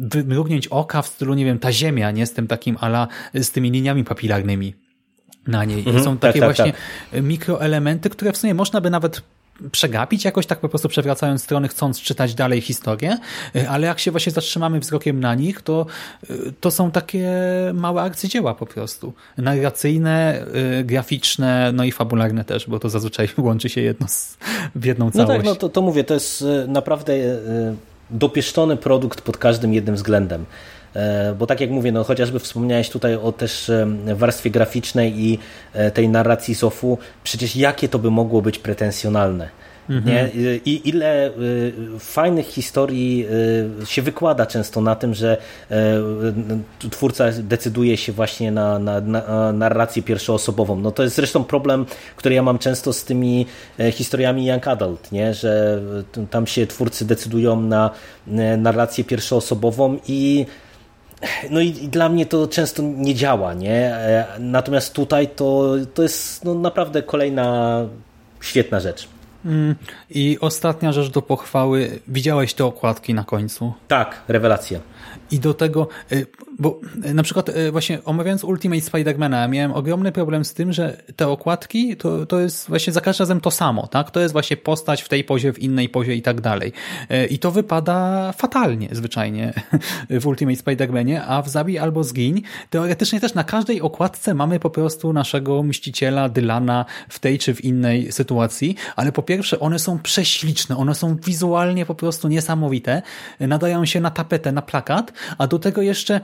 wymrugnięć 0.00 0.68
oka 0.68 1.02
w 1.02 1.06
stylu, 1.06 1.34
nie 1.34 1.44
wiem, 1.44 1.58
ta 1.58 1.72
ziemia, 1.72 2.10
nie, 2.10 2.26
z 2.26 2.32
tym 2.32 2.46
takim 2.46 2.76
ala, 2.80 3.08
z 3.34 3.50
tymi 3.50 3.70
liniami 3.70 4.04
papilarnymi 4.04 4.74
na 5.46 5.64
niej. 5.64 5.78
Mhm, 5.78 6.04
są 6.04 6.18
takie 6.18 6.40
tak, 6.40 6.48
tak, 6.48 6.56
właśnie 6.56 6.72
tak. 7.12 7.22
mikroelementy, 7.22 8.10
które 8.10 8.32
w 8.32 8.36
sumie 8.36 8.54
można 8.54 8.80
by 8.80 8.90
nawet 8.90 9.22
przegapić 9.72 10.24
jakoś 10.24 10.46
tak 10.46 10.60
po 10.60 10.68
prostu 10.68 10.88
przewracając 10.88 11.42
strony, 11.42 11.68
chcąc 11.68 12.00
czytać 12.00 12.34
dalej 12.34 12.60
historię, 12.60 13.18
y, 13.56 13.68
ale 13.68 13.86
jak 13.86 13.98
się 13.98 14.10
właśnie 14.10 14.32
zatrzymamy 14.32 14.80
wzrokiem 14.80 15.20
na 15.20 15.34
nich, 15.34 15.62
to, 15.62 15.86
y, 16.30 16.52
to 16.60 16.70
są 16.70 16.90
takie 16.90 17.30
małe 17.74 18.02
arcydzieła 18.02 18.54
po 18.54 18.66
prostu. 18.66 19.12
Narracyjne, 19.38 20.46
y, 20.80 20.84
graficzne, 20.84 21.72
no 21.74 21.84
i 21.84 21.92
fabularne 21.92 22.44
też, 22.44 22.68
bo 22.68 22.78
to 22.78 22.88
zazwyczaj 22.88 23.28
łączy 23.38 23.68
się 23.68 23.80
jedno 23.80 24.08
z, 24.08 24.36
w 24.74 24.84
jedną 24.84 25.10
całość. 25.10 25.28
No 25.28 25.36
tak, 25.36 25.44
no 25.44 25.54
to, 25.54 25.68
to 25.68 25.82
mówię, 25.82 26.04
to 26.04 26.14
jest 26.14 26.44
naprawdę 26.68 27.12
dopieszczony 28.10 28.76
produkt 28.76 29.20
pod 29.20 29.38
każdym 29.38 29.74
jednym 29.74 29.94
względem. 29.94 30.44
E, 30.94 31.34
bo 31.38 31.46
tak 31.46 31.60
jak 31.60 31.70
mówię, 31.70 31.92
no 31.92 32.04
chociażby 32.04 32.38
wspomniałeś 32.38 32.90
tutaj 32.90 33.14
o 33.14 33.32
też 33.32 33.70
warstwie 34.14 34.50
graficznej 34.50 35.24
i 35.24 35.38
e, 35.72 35.90
tej 35.90 36.08
narracji 36.08 36.54
Sofu, 36.54 36.98
przecież 37.24 37.56
jakie 37.56 37.88
to 37.88 37.98
by 37.98 38.10
mogło 38.10 38.42
być 38.42 38.58
pretensjonalne. 38.58 39.48
Mhm. 39.90 40.16
Nie? 40.16 40.30
I 40.64 40.88
ile 40.88 41.30
fajnych 41.98 42.46
historii 42.46 43.26
się 43.84 44.02
wykłada 44.02 44.46
często 44.46 44.80
na 44.80 44.96
tym, 44.96 45.14
że 45.14 45.36
twórca 46.90 47.24
decyduje 47.42 47.96
się 47.96 48.12
właśnie 48.12 48.52
na, 48.52 48.78
na, 48.78 49.00
na 49.00 49.52
narrację 49.52 50.02
pierwszoosobową. 50.02 50.76
No 50.76 50.90
to 50.90 51.02
jest 51.02 51.16
zresztą 51.16 51.44
problem, 51.44 51.86
który 52.16 52.34
ja 52.34 52.42
mam 52.42 52.58
często 52.58 52.92
z 52.92 53.04
tymi 53.04 53.46
e, 53.80 53.92
historiami 53.92 54.46
Young 54.46 54.68
Adult, 54.68 55.12
nie? 55.12 55.34
że 55.34 55.80
tam 56.30 56.46
się 56.46 56.66
twórcy 56.66 57.04
decydują 57.04 57.60
na 57.60 57.90
narrację 58.58 59.04
pierwszoosobową 59.04 59.98
i 60.08 60.46
no 61.50 61.60
i, 61.60 61.72
dla 61.72 62.08
mnie 62.08 62.26
to 62.26 62.48
często 62.48 62.82
nie 62.82 63.14
działa, 63.14 63.54
nie? 63.54 63.94
E, 63.94 64.26
natomiast 64.38 64.94
tutaj 64.94 65.28
to, 65.28 65.74
to 65.94 66.02
jest 66.02 66.44
no, 66.44 66.54
naprawdę 66.54 67.02
kolejna 67.02 67.80
świetna 68.40 68.80
rzecz. 68.80 69.08
Mm, 69.44 69.74
I 70.10 70.38
ostatnia 70.40 70.92
rzecz 70.92 71.10
do 71.10 71.22
pochwały. 71.22 72.00
Widziałeś 72.08 72.54
te 72.54 72.64
okładki 72.64 73.14
na 73.14 73.24
końcu? 73.24 73.72
Tak, 73.88 74.20
rewelacja. 74.28 74.80
I 75.30 75.38
do 75.38 75.54
tego, 75.54 75.88
y, 76.12 76.26
bo 76.58 76.80
y, 77.06 77.14
na 77.14 77.22
przykład 77.22 77.48
y, 77.48 77.72
właśnie 77.72 78.04
omawiając 78.04 78.44
Ultimate 78.44 78.80
Spidermana, 78.80 79.48
miałem 79.48 79.72
ogromny 79.72 80.12
problem 80.12 80.44
z 80.44 80.54
tym, 80.54 80.72
że 80.72 81.02
te 81.16 81.28
okładki 81.28 81.96
to, 81.96 82.26
to 82.26 82.40
jest 82.40 82.68
właśnie 82.68 82.92
za 82.92 83.00
każdym 83.00 83.22
razem 83.24 83.40
to 83.40 83.50
samo, 83.50 83.86
tak? 83.86 84.10
To 84.10 84.20
jest 84.20 84.32
właśnie 84.32 84.56
postać 84.56 85.02
w 85.02 85.08
tej 85.08 85.24
pozie, 85.24 85.52
w 85.52 85.58
innej 85.58 85.88
pozie 85.88 86.14
i 86.14 86.22
tak 86.22 86.40
dalej. 86.40 86.72
I 87.30 87.38
to 87.38 87.50
wypada 87.50 88.32
fatalnie 88.32 88.88
zwyczajnie 88.92 89.52
w 90.20 90.26
Ultimate 90.26 90.56
Spidermanie, 90.56 91.24
a 91.24 91.42
w 91.42 91.48
Zabij 91.48 91.78
albo 91.78 92.04
Zgiń 92.04 92.42
teoretycznie 92.70 93.20
też 93.20 93.34
na 93.34 93.44
każdej 93.44 93.80
okładce 93.80 94.34
mamy 94.34 94.60
po 94.60 94.70
prostu 94.70 95.12
naszego 95.12 95.62
mściciela 95.62 96.28
Dylana 96.28 96.84
w 97.08 97.18
tej 97.18 97.38
czy 97.38 97.54
w 97.54 97.64
innej 97.64 98.12
sytuacji, 98.12 98.76
ale 98.96 99.12
po 99.12 99.22
pierwsze 99.22 99.60
one 99.60 99.78
są 99.78 99.98
prześliczne, 99.98 100.76
one 100.76 100.94
są 100.94 101.16
wizualnie 101.16 101.86
po 101.86 101.94
prostu 101.94 102.28
niesamowite, 102.28 103.02
nadają 103.40 103.84
się 103.84 104.00
na 104.00 104.10
tapetę, 104.10 104.52
na 104.52 104.62
plakat, 104.62 105.12
a 105.38 105.46
do 105.46 105.58
tego 105.58 105.82
jeszcze 105.82 106.20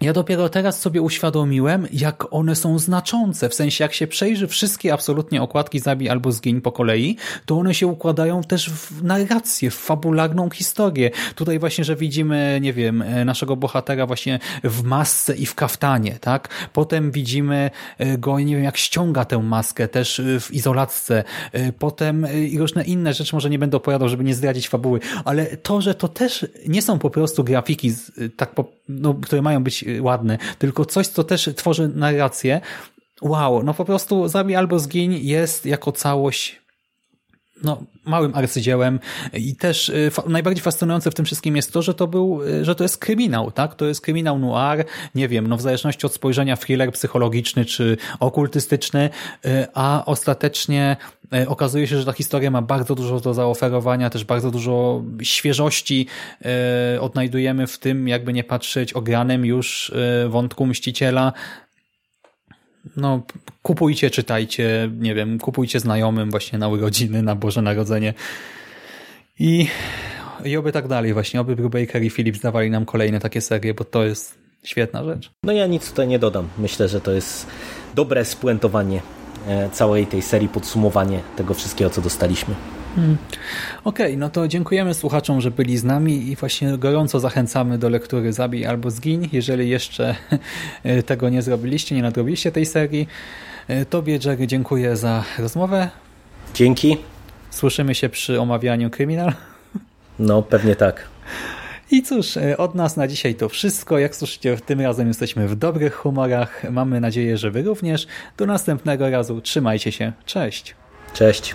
ja 0.00 0.12
dopiero 0.12 0.48
teraz 0.48 0.80
sobie 0.80 1.02
uświadomiłem, 1.02 1.86
jak 1.92 2.34
one 2.34 2.56
są 2.56 2.78
znaczące. 2.78 3.48
W 3.48 3.54
sensie, 3.54 3.84
jak 3.84 3.94
się 3.94 4.06
przejrzy 4.06 4.46
wszystkie 4.46 4.92
absolutnie 4.92 5.42
okładki 5.42 5.80
Zabij 5.80 6.08
albo 6.08 6.32
Zgiń 6.32 6.60
po 6.60 6.72
kolei, 6.72 7.16
to 7.46 7.58
one 7.58 7.74
się 7.74 7.86
układają 7.86 8.42
też 8.42 8.70
w 8.70 9.04
narrację, 9.04 9.70
w 9.70 9.74
fabularną 9.74 10.50
historię. 10.50 11.10
Tutaj 11.34 11.58
właśnie, 11.58 11.84
że 11.84 11.96
widzimy, 11.96 12.58
nie 12.62 12.72
wiem, 12.72 13.02
e, 13.02 13.24
naszego 13.24 13.56
bohatera 13.56 14.06
właśnie 14.06 14.38
w 14.64 14.82
masce 14.82 15.34
i 15.36 15.46
w 15.46 15.54
kaftanie, 15.54 16.18
tak? 16.20 16.68
Potem 16.72 17.10
widzimy 17.10 17.70
e, 17.98 18.18
go, 18.18 18.40
nie 18.40 18.54
wiem, 18.54 18.64
jak 18.64 18.76
ściąga 18.76 19.24
tę 19.24 19.38
maskę 19.38 19.88
też 19.88 20.20
e, 20.20 20.40
w 20.40 20.54
izolatce. 20.54 21.24
Potem 21.78 22.26
i 22.48 22.58
różne 22.58 22.84
inne 22.84 23.14
rzeczy, 23.14 23.36
może 23.36 23.50
nie 23.50 23.58
będę 23.58 23.76
opowiadał, 23.76 24.08
żeby 24.08 24.24
nie 24.24 24.34
zdradzić 24.34 24.68
fabuły, 24.68 25.00
ale 25.24 25.46
to, 25.56 25.80
że 25.80 25.94
to 25.94 26.08
też 26.08 26.46
nie 26.68 26.82
są 26.82 26.98
po 26.98 27.10
prostu 27.10 27.44
grafiki, 27.44 27.92
tak 28.36 28.54
po, 28.54 28.64
no, 28.88 29.14
które 29.14 29.42
mają 29.42 29.64
być 29.64 29.85
ładny, 30.00 30.38
tylko 30.58 30.84
coś, 30.84 31.06
co 31.06 31.24
też 31.24 31.50
tworzy 31.56 31.88
narrację. 31.88 32.60
Wow, 33.22 33.62
no 33.62 33.74
po 33.74 33.84
prostu 33.84 34.28
Zabij 34.28 34.56
albo 34.56 34.78
Zgiń 34.78 35.18
jest 35.22 35.66
jako 35.66 35.92
całość 35.92 36.65
no, 37.62 37.82
małym 38.04 38.34
arcydziełem. 38.34 39.00
I 39.34 39.56
też 39.56 39.88
y, 39.88 40.10
najbardziej 40.26 40.62
fascynujące 40.62 41.10
w 41.10 41.14
tym 41.14 41.24
wszystkim 41.24 41.56
jest 41.56 41.72
to, 41.72 41.82
że 41.82 41.94
to 41.94 42.06
był, 42.06 42.42
y, 42.42 42.64
że 42.64 42.74
to 42.74 42.84
jest 42.84 42.98
kryminał, 42.98 43.50
tak? 43.50 43.74
To 43.74 43.86
jest 43.86 44.00
kryminał 44.00 44.38
noir, 44.38 44.84
nie 45.14 45.28
wiem, 45.28 45.46
no 45.46 45.56
w 45.56 45.60
zależności 45.60 46.06
od 46.06 46.14
spojrzenia 46.14 46.56
thriller 46.56 46.92
psychologiczny 46.92 47.64
czy 47.64 47.96
okultystyczny, 48.20 49.10
y, 49.46 49.66
a 49.74 50.02
ostatecznie 50.06 50.96
okazuje 51.46 51.86
się, 51.86 51.98
że 51.98 52.04
ta 52.04 52.12
historia 52.12 52.50
ma 52.50 52.62
bardzo 52.62 52.94
dużo 52.94 53.20
do 53.20 53.34
zaoferowania, 53.34 54.10
też 54.10 54.24
bardzo 54.24 54.50
dużo 54.50 55.02
świeżości 55.22 56.06
odnajdujemy 57.00 57.66
w 57.66 57.78
tym, 57.78 58.08
jakby 58.08 58.32
nie 58.32 58.44
patrzeć, 58.44 58.92
ogranym 58.92 59.44
już 59.44 59.92
wątku 60.28 60.66
Mściciela, 60.66 61.32
no, 62.96 63.22
kupujcie, 63.62 64.10
czytajcie, 64.10 64.90
nie 64.98 65.14
wiem, 65.14 65.38
kupujcie 65.38 65.80
znajomym 65.80 66.30
właśnie 66.30 66.58
na 66.58 66.68
urodziny, 66.68 67.22
na 67.22 67.34
Boże 67.34 67.62
Narodzenie 67.62 68.14
i, 69.38 69.68
i 70.44 70.56
oby 70.56 70.72
tak 70.72 70.88
dalej 70.88 71.12
właśnie, 71.12 71.40
oby 71.40 71.56
Brubaker 71.56 72.02
i 72.02 72.10
Philips 72.10 72.40
dawali 72.40 72.70
nam 72.70 72.86
kolejne 72.86 73.20
takie 73.20 73.40
serie, 73.40 73.74
bo 73.74 73.84
to 73.84 74.04
jest 74.04 74.38
świetna 74.64 75.04
rzecz. 75.04 75.30
No 75.42 75.52
ja 75.52 75.66
nic 75.66 75.90
tutaj 75.90 76.08
nie 76.08 76.18
dodam. 76.18 76.48
Myślę, 76.58 76.88
że 76.88 77.00
to 77.00 77.12
jest 77.12 77.46
dobre 77.94 78.24
spuentowanie 78.24 79.02
e, 79.48 79.70
całej 79.70 80.06
tej 80.06 80.22
serii, 80.22 80.48
podsumowanie 80.48 81.20
tego 81.36 81.54
wszystkiego, 81.54 81.90
co 81.90 82.00
dostaliśmy. 82.00 82.54
Hmm. 82.96 83.16
Okej, 83.84 84.06
okay, 84.06 84.16
no 84.16 84.30
to 84.30 84.48
dziękujemy 84.48 84.94
słuchaczom, 84.94 85.40
że 85.40 85.50
byli 85.50 85.78
z 85.78 85.84
nami 85.84 86.30
i 86.30 86.36
właśnie 86.36 86.78
gorąco 86.78 87.20
zachęcamy 87.20 87.78
do 87.78 87.88
lektury 87.88 88.32
Zabij 88.32 88.66
albo 88.66 88.90
Zgiń, 88.90 89.28
jeżeli 89.32 89.68
jeszcze 89.68 90.16
tego 91.06 91.28
nie 91.28 91.42
zrobiliście, 91.42 91.94
nie 91.94 92.02
nadrobiliście 92.02 92.52
tej 92.52 92.66
serii. 92.66 93.08
Tobie, 93.90 94.18
Jerry, 94.24 94.46
dziękuję 94.46 94.96
za 94.96 95.24
rozmowę. 95.38 95.88
Dzięki. 96.54 96.96
Słyszymy 97.50 97.94
się 97.94 98.08
przy 98.08 98.40
omawianiu 98.40 98.90
Kryminal. 98.90 99.32
No, 100.18 100.42
pewnie 100.42 100.76
tak. 100.76 101.08
I 101.90 102.02
cóż, 102.02 102.38
od 102.58 102.74
nas 102.74 102.96
na 102.96 103.08
dzisiaj 103.08 103.34
to 103.34 103.48
wszystko. 103.48 103.98
Jak 103.98 104.16
słyszycie, 104.16 104.56
tym 104.56 104.80
razem 104.80 105.08
jesteśmy 105.08 105.48
w 105.48 105.54
dobrych 105.54 105.94
humorach. 105.94 106.70
Mamy 106.70 107.00
nadzieję, 107.00 107.36
że 107.36 107.50
wy 107.50 107.62
również. 107.62 108.06
Do 108.36 108.46
następnego 108.46 109.10
razu. 109.10 109.40
Trzymajcie 109.40 109.92
się. 109.92 110.12
Cześć. 110.26 110.74
Cześć. 111.14 111.54